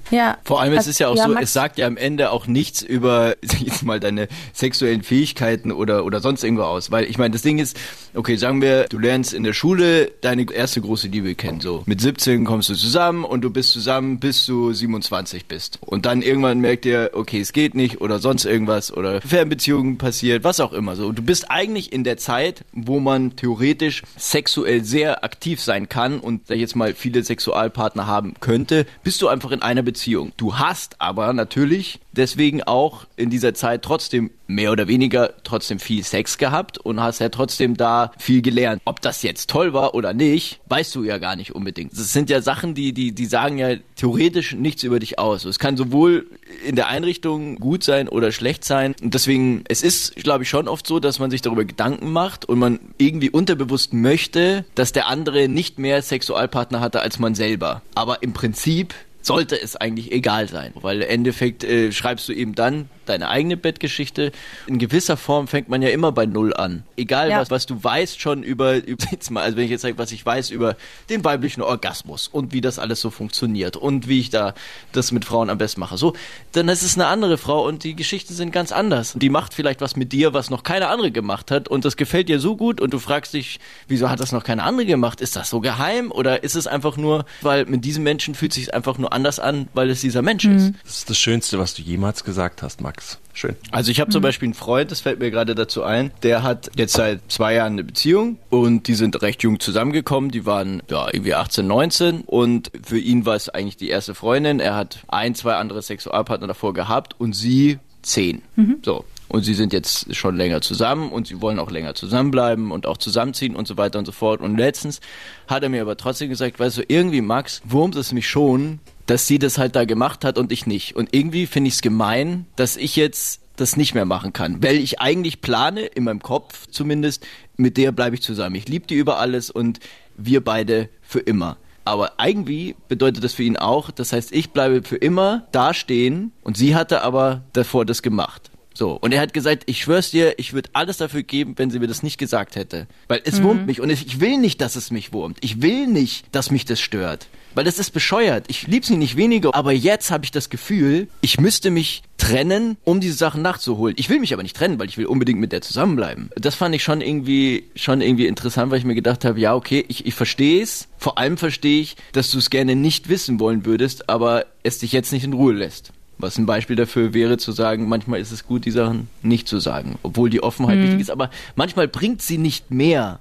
Ja. 0.10 0.38
Vor 0.44 0.62
allem, 0.62 0.74
es 0.74 0.80
Also, 0.80 0.90
ist 0.92 1.00
ja 1.00 1.08
auch 1.10 1.16
ja, 1.16 1.24
so, 1.28 1.34
Max- 1.34 1.44
es 1.46 1.54
sagt 1.54 1.78
ja 1.78 1.88
am 1.88 1.98
Ende 1.98 2.32
auch 2.32 2.48
nichts 2.48 2.82
über 2.82 3.36
sag 3.42 3.62
ich 3.62 3.68
jetzt 3.68 3.84
mal 3.84 4.00
deine 4.00 4.28
sexuellen 4.54 5.04
Fähigkeiten 5.04 5.72
oder, 5.72 6.06
oder 6.06 6.20
sonst 6.22 6.44
irgendwo 6.44 6.64
aus. 6.64 6.92
Weil 6.92 7.06
ich 7.06 7.18
meine, 7.18 7.32
das 7.34 7.42
Ding 7.42 7.60
ist, 7.60 7.78
okay, 8.14 8.36
sagen 8.36 8.62
wir, 8.62 8.86
du 8.90 8.98
lernst 8.98 9.34
in 9.34 9.44
der 9.44 9.54
Schule 9.54 10.12
deine 10.22 10.52
erste 10.52 10.82
große 10.82 11.08
Liebe 11.08 11.36
kennen. 11.36 11.62
So 11.62 11.84
mit 11.86 12.02
17 12.02 12.46
kommst 12.46 12.70
du 12.70 12.74
zusammen 12.76 13.24
und 13.26 13.42
du 13.42 13.50
bist 13.50 13.72
zusammen, 13.72 14.20
bis 14.20 14.46
du 14.46 14.74
27 14.74 15.46
bist. 15.46 15.80
Und 15.82 16.06
dann 16.06 16.22
irgendwann 16.22 16.60
merkt 16.60 16.86
ihr, 16.86 17.12
okay, 17.14 17.40
es 17.42 17.54
geht 17.54 17.76
nicht 17.76 18.02
oder 18.02 18.20
sonst 18.20 18.46
irgendwas 18.46 18.92
oder 18.92 19.22
Fernbeziehungen 19.22 19.98
passiert, 19.98 20.44
was 20.44 20.60
auch 20.60 20.74
immer. 20.74 20.96
So, 20.96 21.11
du 21.12 21.24
bist 21.24 21.50
eigentlich 21.50 21.92
in 21.94 22.04
der 22.04 22.18
Zeit, 22.18 22.64
wo 22.72 23.00
man 23.00 23.36
theoretisch 23.36 24.04
sexuell 24.18 24.84
sehr 24.84 25.24
aktiv 25.24 25.62
sein 25.62 25.90
kann 25.90 26.20
und 26.20 26.48
sag 26.48 26.56
ich 26.56 26.62
jetzt 26.62 26.76
mal 26.76 26.94
viele 26.94 27.24
Sexualpartner 27.24 28.08
haben 28.08 28.34
könnte, 28.40 28.86
bist 29.04 29.22
du 29.22 29.28
einfach 29.28 29.52
in 29.52 29.62
einer 29.62 29.84
Beziehung. 29.84 30.32
Du 30.38 30.58
hast 30.58 31.02
aber 31.02 31.34
natürlich 31.34 32.00
deswegen 32.12 32.64
auch 32.64 33.06
in 33.16 33.30
dieser 33.30 33.54
Zeit 33.54 33.84
trotzdem 33.84 34.32
mehr 34.54 34.72
oder 34.72 34.88
weniger 34.88 35.34
trotzdem 35.44 35.80
viel 35.80 36.04
Sex 36.04 36.38
gehabt 36.38 36.78
und 36.78 37.00
hast 37.00 37.20
ja 37.20 37.30
trotzdem 37.30 37.78
da 37.78 38.12
viel 38.18 38.42
gelernt. 38.42 38.82
Ob 38.86 39.02
das 39.02 39.24
jetzt 39.24 39.50
toll 39.50 39.74
war 39.74 39.94
oder 39.94 40.14
nicht, 40.14 40.60
weißt 40.68 40.94
du 40.96 41.04
ja 41.04 41.18
gar 41.18 41.36
nicht 41.36 41.56
unbedingt. 41.56 41.94
Das 41.94 42.14
sind 42.14 42.30
ja 42.30 42.42
Sachen, 42.42 42.74
die, 42.74 42.94
die, 42.94 43.14
die 43.14 43.26
sagen 43.26 43.58
ja 43.58 43.76
theoretisch 43.96 44.54
nichts 44.54 44.84
über 44.84 45.00
dich 45.00 45.20
aus. 45.20 45.46
Es 45.46 45.60
kann 45.60 45.78
sowohl 45.78 46.28
in 46.66 46.76
der 46.76 46.88
Einrichtung 46.88 47.56
gut 47.56 47.84
sein 47.84 48.08
oder 48.08 48.32
schlecht 48.32 48.66
sein. 48.66 48.96
Und 49.02 49.14
deswegen, 49.14 49.64
es 49.68 49.84
ist, 49.84 50.16
glaube 50.16 50.44
ich, 50.44 50.50
schon 50.50 50.68
oft 50.68 50.86
so, 50.86 51.00
dass 51.00 51.20
man 51.20 51.32
sich 51.32 51.42
darüber 51.42 51.66
Gedanken 51.66 52.12
macht 52.12 52.46
und 52.46 52.60
man 52.60 52.80
irgendwie 52.98 53.30
unterbewusst 53.30 53.94
möchte, 53.94 54.66
dass 54.76 54.92
der 54.92 55.08
andere 55.08 55.48
nicht 55.48 55.80
mehr 55.80 56.02
Sexualpartner 56.02 56.80
hatte 56.80 57.02
als 57.02 57.20
man 57.20 57.36
selber. 57.36 57.82
Aber 57.96 58.24
im 58.24 58.34
Prinzip 58.34 58.94
sollte 59.22 59.62
es 59.62 59.76
eigentlich 59.76 60.12
egal 60.12 60.48
sein, 60.48 60.74
weil 60.82 61.02
im 61.02 61.10
Endeffekt 61.10 61.64
äh, 61.64 61.92
schreibst 61.92 62.28
du 62.28 62.34
eben 62.34 62.56
dann 62.56 62.90
deine 63.12 63.30
eigene 63.30 63.58
Bettgeschichte. 63.58 64.32
In 64.68 64.78
gewisser 64.80 65.18
Form 65.18 65.48
fängt 65.48 65.70
man 65.70 65.82
ja 65.82 65.90
immer 65.90 66.12
bei 66.12 66.26
Null 66.26 66.54
an. 66.54 66.84
Egal 66.98 67.30
Ja. 67.30 67.40
was, 67.40 67.52
was 67.52 67.66
du 67.66 67.84
weißt 67.84 68.20
schon 68.20 68.44
über, 68.44 68.76
über 68.86 69.06
jetzt 69.12 69.30
mal, 69.32 69.44
also 69.44 69.58
wenn 69.58 69.66
ich 69.66 69.72
jetzt 69.72 69.82
sage, 69.82 69.98
was 69.98 70.12
ich 70.12 70.26
weiß 70.26 70.50
über 70.50 70.76
den 71.10 71.24
weiblichen 71.24 71.62
Orgasmus 71.62 72.28
und 72.28 72.54
wie 72.54 72.62
das 72.62 72.80
alles 72.80 73.02
so 73.02 73.10
funktioniert 73.10 73.76
und 73.78 74.08
wie 74.08 74.20
ich 74.20 74.30
da 74.30 74.54
das 74.92 75.12
mit 75.12 75.26
Frauen 75.26 75.50
am 75.50 75.58
besten 75.58 75.80
mache, 75.80 75.98
so, 75.98 76.14
dann 76.54 76.68
ist 76.70 76.84
es 76.84 76.96
eine 76.96 77.08
andere 77.08 77.38
Frau 77.38 77.66
und 77.68 77.84
die 77.84 77.96
Geschichten 77.96 78.34
sind 78.34 78.52
ganz 78.52 78.72
anders. 78.72 79.14
Die 79.16 79.30
macht 79.30 79.54
vielleicht 79.54 79.82
was 79.82 79.96
mit 79.96 80.12
dir, 80.14 80.34
was 80.34 80.50
noch 80.50 80.64
keine 80.64 80.88
andere 80.88 81.12
gemacht 81.12 81.52
hat 81.52 81.68
und 81.68 81.86
das 81.86 81.98
gefällt 81.98 82.30
dir 82.30 82.40
so 82.40 82.56
gut 82.56 82.80
und 82.82 82.94
du 82.94 83.00
fragst 83.00 83.34
dich, 83.34 83.60
wieso 83.88 84.10
hat 84.10 84.20
das 84.20 84.32
noch 84.32 84.44
keine 84.44 84.64
andere 84.64 84.86
gemacht? 84.86 85.22
Ist 85.22 85.36
das 85.36 85.50
so 85.50 85.60
geheim 85.60 86.12
oder 86.12 86.44
ist 86.44 86.56
es 86.56 86.68
einfach 86.68 86.98
nur, 86.98 87.26
weil 87.42 87.66
mit 87.66 87.84
diesem 87.86 88.04
Menschen 88.04 88.36
fühlt 88.36 88.54
sich 88.54 88.74
einfach 88.74 88.98
nur 88.98 89.12
anders 89.14 89.40
an, 89.40 89.68
weil 89.74 89.90
es 89.90 90.02
dieser 90.02 90.22
Mensch 90.22 90.46
ist? 90.46 90.74
Das 90.84 90.98
ist 91.00 91.10
das 91.10 91.18
Schönste, 91.20 91.60
was 91.60 91.74
du 91.74 91.82
jemals 91.82 92.24
gesagt 92.24 92.62
hast, 92.62 92.82
Max. 92.82 93.01
Schön. 93.34 93.56
Also 93.72 93.92
ich 93.92 94.00
habe 94.00 94.12
zum 94.12 94.22
Beispiel 94.22 94.48
einen 94.48 94.54
Freund, 94.54 94.92
das 94.92 95.02
fällt 95.02 95.20
mir 95.20 95.32
gerade 95.32 95.56
dazu 95.56 95.84
ein, 95.84 96.12
der 96.22 96.44
hat 96.44 96.70
jetzt 96.76 96.94
seit 96.94 97.22
zwei 97.32 97.56
Jahren 97.56 97.74
eine 97.74 97.84
Beziehung 97.84 98.38
und 98.50 98.88
die 98.88 98.94
sind 98.94 99.22
recht 99.22 99.42
jung 99.44 99.60
zusammengekommen. 99.60 100.32
Die 100.32 100.46
waren 100.46 100.84
ja 100.90 101.08
irgendwie 101.12 101.34
18, 101.34 101.66
19 101.66 102.22
und 102.22 102.72
für 102.84 103.00
ihn 103.00 103.26
war 103.26 103.36
es 103.36 103.50
eigentlich 103.50 103.78
die 103.78 103.90
erste 103.90 104.16
Freundin. 104.16 104.60
Er 104.60 104.76
hat 104.76 105.00
ein, 105.08 105.34
zwei 105.34 105.56
andere 105.56 105.82
Sexualpartner 105.82 106.48
davor 106.48 106.74
gehabt 106.74 107.16
und 107.20 107.34
sie 107.34 107.80
zehn. 108.02 108.42
So. 108.84 109.06
Und 109.28 109.44
sie 109.44 109.54
sind 109.54 109.72
jetzt 109.72 110.14
schon 110.14 110.36
länger 110.36 110.60
zusammen 110.60 111.10
und 111.10 111.26
sie 111.26 111.42
wollen 111.42 111.58
auch 111.58 111.72
länger 111.72 111.96
zusammenbleiben 111.96 112.70
und 112.72 112.86
auch 112.86 112.98
zusammenziehen 112.98 113.56
und 113.56 113.66
so 113.66 113.78
weiter 113.78 113.98
und 113.98 114.06
so 114.06 114.12
fort. 114.12 114.42
Und 114.42 114.58
letztens 114.58 115.00
hat 115.48 115.64
er 115.64 115.70
mir 115.70 115.82
aber 115.82 115.96
trotzdem 115.96 116.28
gesagt, 116.28 116.60
weißt 116.60 116.80
du, 116.80 116.84
irgendwie 116.86 117.22
Max, 117.22 117.62
wurmt 117.64 117.96
es 117.96 118.12
mich 118.12 118.28
schon, 118.28 118.80
dass 119.12 119.28
sie 119.28 119.40
das 119.40 119.58
halt 119.58 119.76
da 119.76 119.84
gemacht 119.84 120.24
hat 120.24 120.38
und 120.38 120.54
ich 120.54 120.68
nicht. 120.68 120.96
Und 120.96 121.10
irgendwie 121.12 121.46
finde 121.46 121.68
ich 121.68 121.74
es 121.74 121.82
gemein, 121.82 122.46
dass 122.56 122.78
ich 122.78 122.96
jetzt 122.96 123.42
das 123.58 123.76
nicht 123.76 123.94
mehr 123.94 124.06
machen 124.06 124.32
kann, 124.32 124.64
weil 124.64 124.78
ich 124.78 125.02
eigentlich 125.02 125.42
plane, 125.42 125.82
in 125.82 126.06
meinem 126.06 126.22
Kopf 126.22 126.68
zumindest, 126.68 127.28
mit 127.58 127.76
der 127.76 127.92
bleibe 127.92 128.16
ich 128.16 128.22
zusammen. 128.22 128.56
Ich 128.56 128.70
liebe 128.70 128.88
die 128.88 128.96
über 128.96 129.20
alles 129.20 129.52
und 129.52 129.82
wir 130.16 130.42
beide 130.42 130.88
für 131.02 131.20
immer. 131.20 131.58
Aber 131.84 132.14
irgendwie 132.24 132.78
bedeutet 132.88 133.22
das 133.22 133.34
für 133.34 133.44
ihn 133.44 133.58
auch, 133.58 133.92
das 133.92 134.14
heißt, 134.14 134.32
ich 134.32 134.52
bleibe 134.52 134.82
für 134.82 134.96
immer 134.96 135.46
dastehen 135.52 136.32
und 136.44 136.56
sie 136.56 136.74
hatte 136.74 137.02
aber 137.02 137.44
davor 137.52 137.86
das 137.86 138.02
gemacht. 138.02 138.51
So, 138.74 138.94
und 138.94 139.14
er 139.14 139.22
hat 139.22 139.34
gesagt, 139.34 139.64
ich 139.66 139.82
schwör's 139.82 140.12
dir, 140.12 140.40
ich 140.40 140.54
würde 140.54 140.70
alles 140.74 140.98
dafür 140.98 141.24
geben, 141.24 141.54
wenn 141.58 141.70
sie 141.72 141.80
mir 141.80 141.88
das 141.88 142.04
nicht 142.04 142.18
gesagt 142.18 142.56
hätte. 142.56 142.88
Weil 143.08 143.22
es 143.26 143.44
wurmt 143.44 143.68
mich 143.68 143.82
und 143.82 143.90
ich 143.90 144.20
will 144.20 144.38
nicht, 144.38 144.62
dass 144.62 144.76
es 144.76 144.92
mich 144.92 145.12
wurmt. 145.12 145.38
Ich 145.42 145.62
will 145.62 145.88
nicht, 145.88 146.26
dass 146.32 146.52
mich 146.52 146.66
das 146.66 146.80
stört. 146.80 147.28
Weil 147.54 147.66
das 147.66 147.80
ist 147.80 147.92
bescheuert. 147.92 148.46
Ich 148.48 148.68
lieb 148.68 148.86
sie 148.86 148.96
nicht 148.96 149.18
weniger, 149.18 149.54
aber 149.54 149.74
jetzt 149.74 150.10
habe 150.10 150.24
ich 150.24 150.32
das 150.32 150.50
Gefühl, 150.50 151.10
ich 151.20 151.38
müsste 151.40 151.70
mich 151.70 152.02
trennen, 152.18 152.78
um 152.86 153.02
diese 153.02 153.16
Sachen 153.16 153.42
nachzuholen. 153.42 153.96
Ich 154.00 154.10
will 154.10 154.20
mich 154.20 154.32
aber 154.32 154.44
nicht 154.44 154.56
trennen, 154.56 154.80
weil 154.80 154.88
ich 154.88 154.98
will 154.98 155.06
unbedingt 155.06 155.40
mit 155.40 155.52
der 155.52 155.62
zusammenbleiben. 155.62 156.30
Das 156.36 156.56
fand 156.56 156.74
ich 156.74 156.84
schon 156.84 157.02
irgendwie, 157.02 157.66
schon 157.76 158.00
irgendwie 158.00 158.28
interessant, 158.28 158.72
weil 158.72 158.80
ich 158.80 158.86
mir 158.86 158.96
gedacht 158.96 159.26
habe, 159.26 159.40
ja, 159.40 159.54
okay, 159.54 159.84
ich, 159.90 160.06
ich 160.06 160.14
verstehe 160.14 160.64
es. 160.64 160.88
Vor 160.98 161.18
allem 161.18 161.38
verstehe 161.38 161.82
ich, 161.82 161.98
dass 162.14 162.32
du 162.32 162.38
es 162.38 162.50
gerne 162.50 162.78
nicht 162.78 163.10
wissen 163.10 163.40
wollen 163.42 163.66
würdest, 163.66 164.08
aber 164.10 164.46
es 164.64 164.78
dich 164.78 164.94
jetzt 164.94 165.12
nicht 165.12 165.26
in 165.26 165.34
Ruhe 165.34 165.54
lässt. 165.54 165.92
Was 166.22 166.38
ein 166.38 166.46
Beispiel 166.46 166.76
dafür 166.76 167.14
wäre 167.14 167.38
zu 167.38 167.52
sagen, 167.52 167.90
manchmal 167.90 168.20
ist 168.20 168.32
es 168.32 168.46
gut, 168.46 168.66
die 168.66 168.72
Sachen 168.72 169.08
nicht 169.22 169.48
zu 169.48 169.60
sagen, 169.60 169.98
obwohl 170.04 170.30
die 170.30 170.42
Offenheit 170.44 170.78
Mhm. 170.78 170.84
wichtig 170.84 171.02
ist, 171.02 171.10
aber 171.12 171.30
manchmal 171.56 171.88
bringt 171.88 172.22
sie 172.22 172.38
nicht 172.38 172.72
mehr. 172.72 173.20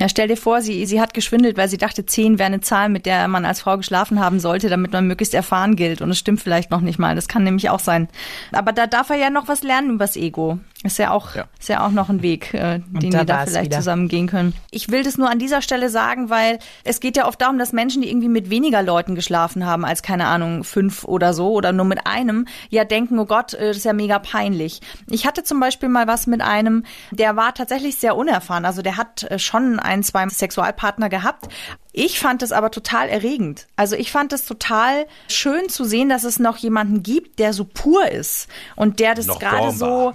Ja, 0.00 0.08
stell 0.08 0.28
dir 0.28 0.36
vor, 0.36 0.62
sie, 0.62 0.86
sie 0.86 1.00
hat 1.00 1.12
geschwindelt, 1.14 1.56
weil 1.56 1.68
sie 1.68 1.76
dachte, 1.78 2.06
10 2.06 2.38
wäre 2.38 2.46
eine 2.46 2.60
Zahl, 2.60 2.88
mit 2.88 3.04
der 3.06 3.26
man 3.28 3.44
als 3.44 3.60
Frau 3.60 3.76
geschlafen 3.76 4.20
haben 4.20 4.38
sollte, 4.40 4.68
damit 4.68 4.92
man 4.92 5.06
möglichst 5.08 5.34
erfahren 5.34 5.74
gilt. 5.76 6.00
Und 6.00 6.10
es 6.10 6.18
stimmt 6.18 6.40
vielleicht 6.40 6.70
noch 6.70 6.80
nicht 6.80 6.98
mal. 7.00 7.14
Das 7.16 7.26
kann 7.28 7.42
nämlich 7.44 7.68
auch 7.70 7.80
sein. 7.80 8.08
Aber 8.52 8.72
da 8.72 8.86
darf 8.86 9.10
er 9.10 9.16
ja 9.16 9.30
noch 9.30 9.48
was 9.48 9.62
lernen 9.64 9.90
übers 9.90 10.16
Ego. 10.16 10.60
Ist 10.84 10.98
ja 10.98 11.10
auch, 11.10 11.34
Ja. 11.34 11.46
ist 11.58 11.68
ja 11.68 11.84
auch 11.84 11.90
noch 11.90 12.08
ein 12.08 12.22
Weg, 12.22 12.54
äh, 12.54 12.78
den 12.78 13.10
da 13.10 13.20
die 13.20 13.26
da 13.26 13.46
vielleicht 13.46 13.64
wieder. 13.66 13.78
zusammen 13.78 14.06
gehen 14.06 14.28
können. 14.28 14.54
Ich 14.70 14.90
will 14.90 15.02
das 15.02 15.18
nur 15.18 15.28
an 15.28 15.40
dieser 15.40 15.60
Stelle 15.60 15.90
sagen, 15.90 16.30
weil 16.30 16.60
es 16.84 17.00
geht 17.00 17.16
ja 17.16 17.26
oft 17.26 17.40
darum, 17.42 17.58
dass 17.58 17.72
Menschen, 17.72 18.00
die 18.00 18.08
irgendwie 18.08 18.28
mit 18.28 18.48
weniger 18.48 18.82
Leuten 18.82 19.16
geschlafen 19.16 19.66
haben, 19.66 19.84
als 19.84 20.02
keine 20.02 20.26
Ahnung, 20.26 20.62
fünf 20.62 21.02
oder 21.04 21.34
so, 21.34 21.50
oder 21.50 21.72
nur 21.72 21.84
mit 21.84 22.06
einem, 22.06 22.46
ja 22.70 22.84
denken, 22.84 23.18
oh 23.18 23.26
Gott, 23.26 23.54
äh, 23.54 23.68
das 23.68 23.78
ist 23.78 23.84
ja 23.84 23.92
mega 23.92 24.20
peinlich. 24.20 24.80
Ich 25.10 25.26
hatte 25.26 25.42
zum 25.42 25.58
Beispiel 25.58 25.88
mal 25.88 26.06
was 26.06 26.28
mit 26.28 26.42
einem, 26.42 26.84
der 27.10 27.34
war 27.34 27.54
tatsächlich 27.54 27.96
sehr 27.96 28.16
unerfahren. 28.16 28.64
Also 28.64 28.80
der 28.80 28.96
hat 28.96 29.24
äh, 29.24 29.40
schon 29.40 29.80
ein, 29.80 30.04
zwei 30.04 30.28
Sexualpartner 30.28 31.08
gehabt. 31.08 31.48
Ich 31.92 32.20
fand 32.20 32.42
es 32.42 32.52
aber 32.52 32.70
total 32.70 33.08
erregend. 33.08 33.66
Also 33.76 33.96
ich 33.96 34.12
fand 34.12 34.32
es 34.32 34.44
total 34.44 35.06
schön 35.28 35.68
zu 35.68 35.84
sehen, 35.84 36.08
dass 36.08 36.24
es 36.24 36.38
noch 36.38 36.56
jemanden 36.58 37.02
gibt, 37.02 37.38
der 37.38 37.52
so 37.52 37.64
pur 37.64 38.10
ist 38.10 38.48
und 38.76 39.00
der 39.00 39.14
das 39.14 39.26
gerade 39.26 39.72
so. 39.72 40.12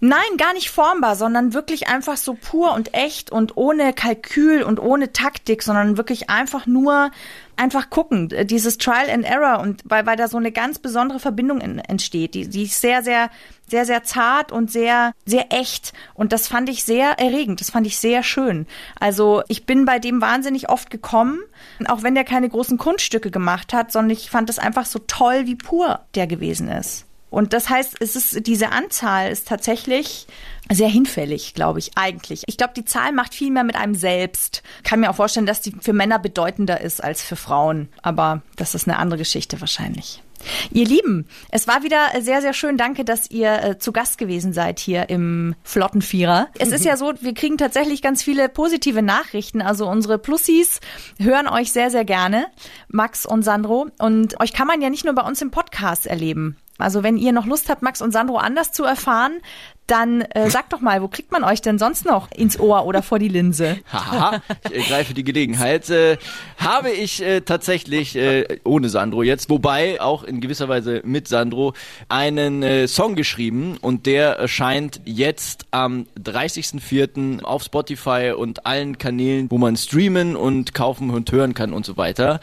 Nein, 0.00 0.36
gar 0.36 0.52
nicht 0.52 0.70
formbar, 0.70 1.16
sondern 1.16 1.54
wirklich 1.54 1.88
einfach 1.88 2.16
so 2.16 2.34
pur 2.34 2.72
und 2.72 2.94
echt 2.94 3.32
und 3.32 3.56
ohne 3.56 3.92
Kalkül 3.92 4.62
und 4.62 4.78
ohne 4.78 5.12
Taktik, 5.12 5.64
sondern 5.64 5.96
wirklich 5.96 6.30
einfach 6.30 6.66
nur 6.66 7.10
einfach 7.56 7.90
gucken, 7.90 8.32
dieses 8.44 8.78
Trial 8.78 9.10
and 9.10 9.24
Error 9.24 9.58
und 9.58 9.82
weil, 9.84 10.06
weil 10.06 10.16
da 10.16 10.28
so 10.28 10.36
eine 10.36 10.52
ganz 10.52 10.78
besondere 10.78 11.18
Verbindung 11.18 11.60
in, 11.60 11.80
entsteht, 11.80 12.34
die, 12.34 12.48
die 12.48 12.62
ist 12.62 12.80
sehr, 12.80 13.02
sehr, 13.02 13.28
sehr, 13.66 13.84
sehr 13.84 14.04
zart 14.04 14.52
und 14.52 14.70
sehr, 14.70 15.14
sehr 15.26 15.52
echt 15.52 15.92
und 16.14 16.32
das 16.32 16.46
fand 16.46 16.68
ich 16.68 16.84
sehr 16.84 17.18
erregend, 17.18 17.60
das 17.60 17.70
fand 17.70 17.84
ich 17.84 17.98
sehr 17.98 18.22
schön. 18.22 18.68
Also 19.00 19.42
ich 19.48 19.66
bin 19.66 19.84
bei 19.84 19.98
dem 19.98 20.20
wahnsinnig 20.20 20.68
oft 20.68 20.90
gekommen, 20.90 21.40
auch 21.88 22.04
wenn 22.04 22.14
der 22.14 22.24
keine 22.24 22.48
großen 22.48 22.78
Kunststücke 22.78 23.32
gemacht 23.32 23.72
hat, 23.72 23.90
sondern 23.90 24.10
ich 24.10 24.30
fand 24.30 24.48
es 24.48 24.60
einfach 24.60 24.86
so 24.86 25.00
toll, 25.00 25.46
wie 25.46 25.56
pur 25.56 26.02
der 26.14 26.28
gewesen 26.28 26.68
ist. 26.68 27.07
Und 27.30 27.52
das 27.52 27.68
heißt, 27.68 27.96
es 28.00 28.16
ist, 28.16 28.46
diese 28.46 28.70
Anzahl 28.70 29.30
ist 29.30 29.48
tatsächlich 29.48 30.26
sehr 30.70 30.88
hinfällig, 30.88 31.54
glaube 31.54 31.78
ich, 31.78 31.92
eigentlich. 31.96 32.42
Ich 32.46 32.56
glaube, 32.56 32.74
die 32.76 32.84
Zahl 32.84 33.12
macht 33.12 33.34
viel 33.34 33.50
mehr 33.50 33.64
mit 33.64 33.76
einem 33.76 33.94
selbst. 33.94 34.62
Kann 34.82 35.00
mir 35.00 35.10
auch 35.10 35.16
vorstellen, 35.16 35.46
dass 35.46 35.60
die 35.60 35.72
für 35.80 35.92
Männer 35.92 36.18
bedeutender 36.18 36.80
ist 36.80 37.02
als 37.02 37.22
für 37.22 37.36
Frauen. 37.36 37.88
Aber 38.02 38.42
das 38.56 38.74
ist 38.74 38.86
eine 38.86 38.98
andere 38.98 39.18
Geschichte 39.18 39.60
wahrscheinlich. 39.60 40.22
Ihr 40.70 40.86
Lieben, 40.86 41.26
es 41.50 41.66
war 41.66 41.82
wieder 41.82 41.98
sehr, 42.20 42.40
sehr 42.40 42.52
schön. 42.52 42.76
Danke, 42.76 43.04
dass 43.04 43.30
ihr 43.30 43.62
äh, 43.62 43.78
zu 43.78 43.92
Gast 43.92 44.18
gewesen 44.18 44.52
seid 44.52 44.78
hier 44.78 45.08
im 45.08 45.54
Flottenvierer. 45.64 46.48
Es 46.58 46.70
ist 46.70 46.84
ja 46.84 46.96
so, 46.96 47.12
wir 47.20 47.34
kriegen 47.34 47.58
tatsächlich 47.58 48.02
ganz 48.02 48.22
viele 48.22 48.48
positive 48.48 49.02
Nachrichten. 49.02 49.60
Also 49.60 49.88
unsere 49.88 50.18
Plussis 50.18 50.80
hören 51.18 51.48
euch 51.48 51.72
sehr, 51.72 51.90
sehr 51.90 52.04
gerne, 52.04 52.46
Max 52.88 53.26
und 53.26 53.42
Sandro. 53.42 53.88
Und 53.98 54.40
euch 54.40 54.52
kann 54.52 54.66
man 54.66 54.80
ja 54.80 54.90
nicht 54.90 55.04
nur 55.04 55.14
bei 55.14 55.22
uns 55.22 55.42
im 55.42 55.50
Podcast 55.50 56.06
erleben. 56.06 56.56
Also 56.78 57.02
wenn 57.02 57.16
ihr 57.16 57.32
noch 57.32 57.46
Lust 57.46 57.68
habt, 57.68 57.82
Max 57.82 58.00
und 58.00 58.12
Sandro 58.12 58.36
anders 58.36 58.72
zu 58.72 58.84
erfahren, 58.84 59.40
dann 59.88 60.20
äh, 60.20 60.48
sagt 60.50 60.72
doch 60.72 60.80
mal, 60.80 61.02
wo 61.02 61.08
kriegt 61.08 61.32
man 61.32 61.42
euch 61.42 61.60
denn 61.60 61.78
sonst 61.78 62.04
noch 62.04 62.30
ins 62.30 62.60
Ohr 62.60 62.86
oder 62.86 63.02
vor 63.02 63.18
die 63.18 63.28
Linse? 63.28 63.78
Haha, 63.92 64.40
ich 64.70 64.76
ergreife 64.76 65.14
die 65.14 65.24
Gelegenheit. 65.24 65.90
Äh, 65.90 66.18
habe 66.58 66.90
ich 66.90 67.20
äh, 67.20 67.40
tatsächlich, 67.40 68.14
äh, 68.14 68.60
ohne 68.64 68.88
Sandro 68.88 69.22
jetzt, 69.22 69.50
wobei 69.50 70.00
auch 70.00 70.22
in 70.22 70.40
gewisser 70.40 70.68
Weise 70.68 71.02
mit 71.04 71.26
Sandro, 71.26 71.74
einen 72.08 72.62
äh, 72.62 72.86
Song 72.86 73.16
geschrieben 73.16 73.76
und 73.80 74.06
der 74.06 74.36
erscheint 74.36 75.00
jetzt 75.04 75.66
am 75.70 76.06
30.04. 76.22 77.42
auf 77.42 77.64
Spotify 77.64 78.32
und 78.36 78.66
allen 78.66 78.98
Kanälen, 78.98 79.50
wo 79.50 79.58
man 79.58 79.76
streamen 79.76 80.36
und 80.36 80.74
kaufen 80.74 81.10
und 81.10 81.32
hören 81.32 81.54
kann 81.54 81.72
und 81.72 81.84
so 81.84 81.96
weiter. 81.96 82.40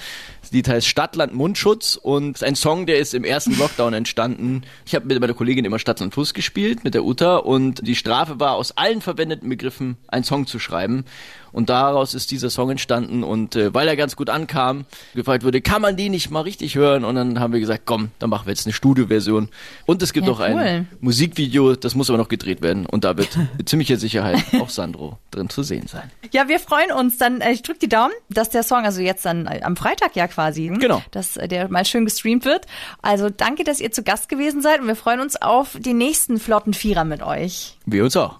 Lied 0.52 0.68
heißt 0.68 0.88
Stadtland 0.88 1.34
Mundschutz 1.34 1.96
und 2.02 2.36
ist 2.36 2.44
ein 2.44 2.56
Song, 2.56 2.86
der 2.86 3.00
ist 3.00 3.14
im 3.14 3.24
ersten 3.24 3.58
Lockdown 3.58 3.94
entstanden. 3.94 4.64
Ich 4.86 4.96
habe 4.96 5.06
mit 5.06 5.20
meiner 5.20 5.34
Kollegin 5.34 5.66
immer 5.66 5.80
Stadtland 5.80 6.14
Fluss 6.14 6.34
gespielt, 6.34 6.84
mit 6.84 6.94
der 6.94 7.04
Uta 7.04 7.38
und 7.38 7.88
die 7.88 7.96
Strafe 7.96 8.40
war, 8.40 8.56
aus 8.56 8.78
allen 8.78 9.02
verwendeten 9.02 9.50
Begriffen 9.50 9.98
einen 10.08 10.24
Song 10.24 10.48
zu 10.48 10.60
schreiben. 10.60 11.06
Und 11.56 11.70
daraus 11.70 12.14
ist 12.14 12.32
dieser 12.32 12.50
Song 12.50 12.70
entstanden 12.70 13.24
und 13.24 13.56
äh, 13.56 13.74
weil 13.74 13.88
er 13.88 13.96
ganz 13.96 14.18
gut 14.18 14.30
ankam, 14.30 14.84
gefragt 15.14 15.46
wurde, 15.46 15.62
kann 15.62 15.82
man 15.82 15.96
die 15.96 16.10
nicht 16.10 16.30
mal 16.30 16.42
richtig 16.42 16.76
hören? 16.76 17.06
Und 17.06 17.16
dann 17.16 17.40
haben 17.40 17.54
wir 17.54 17.62
gesagt, 17.62 17.84
komm, 17.86 18.10
dann 18.20 18.30
machen 18.30 18.46
wir 18.48 18.52
jetzt 18.52 18.66
eine 18.66 18.74
Studioversion. 18.74 19.48
Und 19.86 20.02
es 20.02 20.12
gibt 20.12 20.28
Ja, 20.28 20.34
auch 20.34 20.42
ein 20.42 20.58
cool. 20.58 20.86
Musikvideo, 21.00 21.78
das 21.78 21.96
muss 21.96 22.10
aber 22.10 22.18
noch 22.18 22.28
gedreht 22.28 22.62
werden. 22.62 22.86
Und 22.86 23.06
da 23.06 23.16
wird 23.16 23.30
mit 23.58 23.70
ziemlicher 23.70 23.96
Sicherheit 23.96 24.44
auch 24.60 24.70
Sandro 24.70 25.18
drin 25.32 25.50
zu 25.50 25.64
sehen 25.64 25.88
sein. 25.88 26.12
Ja, 26.34 26.50
wir 26.50 26.60
freuen 26.60 26.92
uns. 26.92 27.18
Dann 27.20 27.40
äh, 27.40 27.54
ich 27.54 27.62
drück 27.62 27.80
die 27.80 27.88
Daumen, 27.88 28.12
dass 28.30 28.50
der 28.50 28.64
Song, 28.64 28.84
also 28.84 29.00
jetzt 29.00 29.24
dann 29.24 29.48
äh, 29.48 29.62
am 29.64 29.78
Freitag 29.78 30.18
ja 30.18 30.28
quasi, 30.28 30.68
hm, 30.68 30.80
Genau. 30.80 31.02
dass 31.12 31.38
äh, 31.38 31.48
der 31.48 31.70
mal 31.70 31.86
schön 31.86 32.04
gestreamt 32.04 32.44
wird. 32.44 32.66
Also 33.02 33.30
danke, 33.30 33.64
dass 33.64 33.80
ihr 33.80 33.92
zu 33.94 34.04
Gast 34.04 34.28
gewesen 34.28 34.62
seid 34.62 34.82
und 34.82 34.88
wir 34.88 34.98
freuen 34.98 35.22
uns 35.22 35.42
auf 35.42 35.78
den 35.80 35.98
nächsten 35.98 36.38
flotten 36.38 36.74
Vierer 36.74 37.06
mit 37.06 37.24
euch. 37.24 37.78
Wir 37.86 38.04
uns 38.04 38.18
auch. 38.18 38.40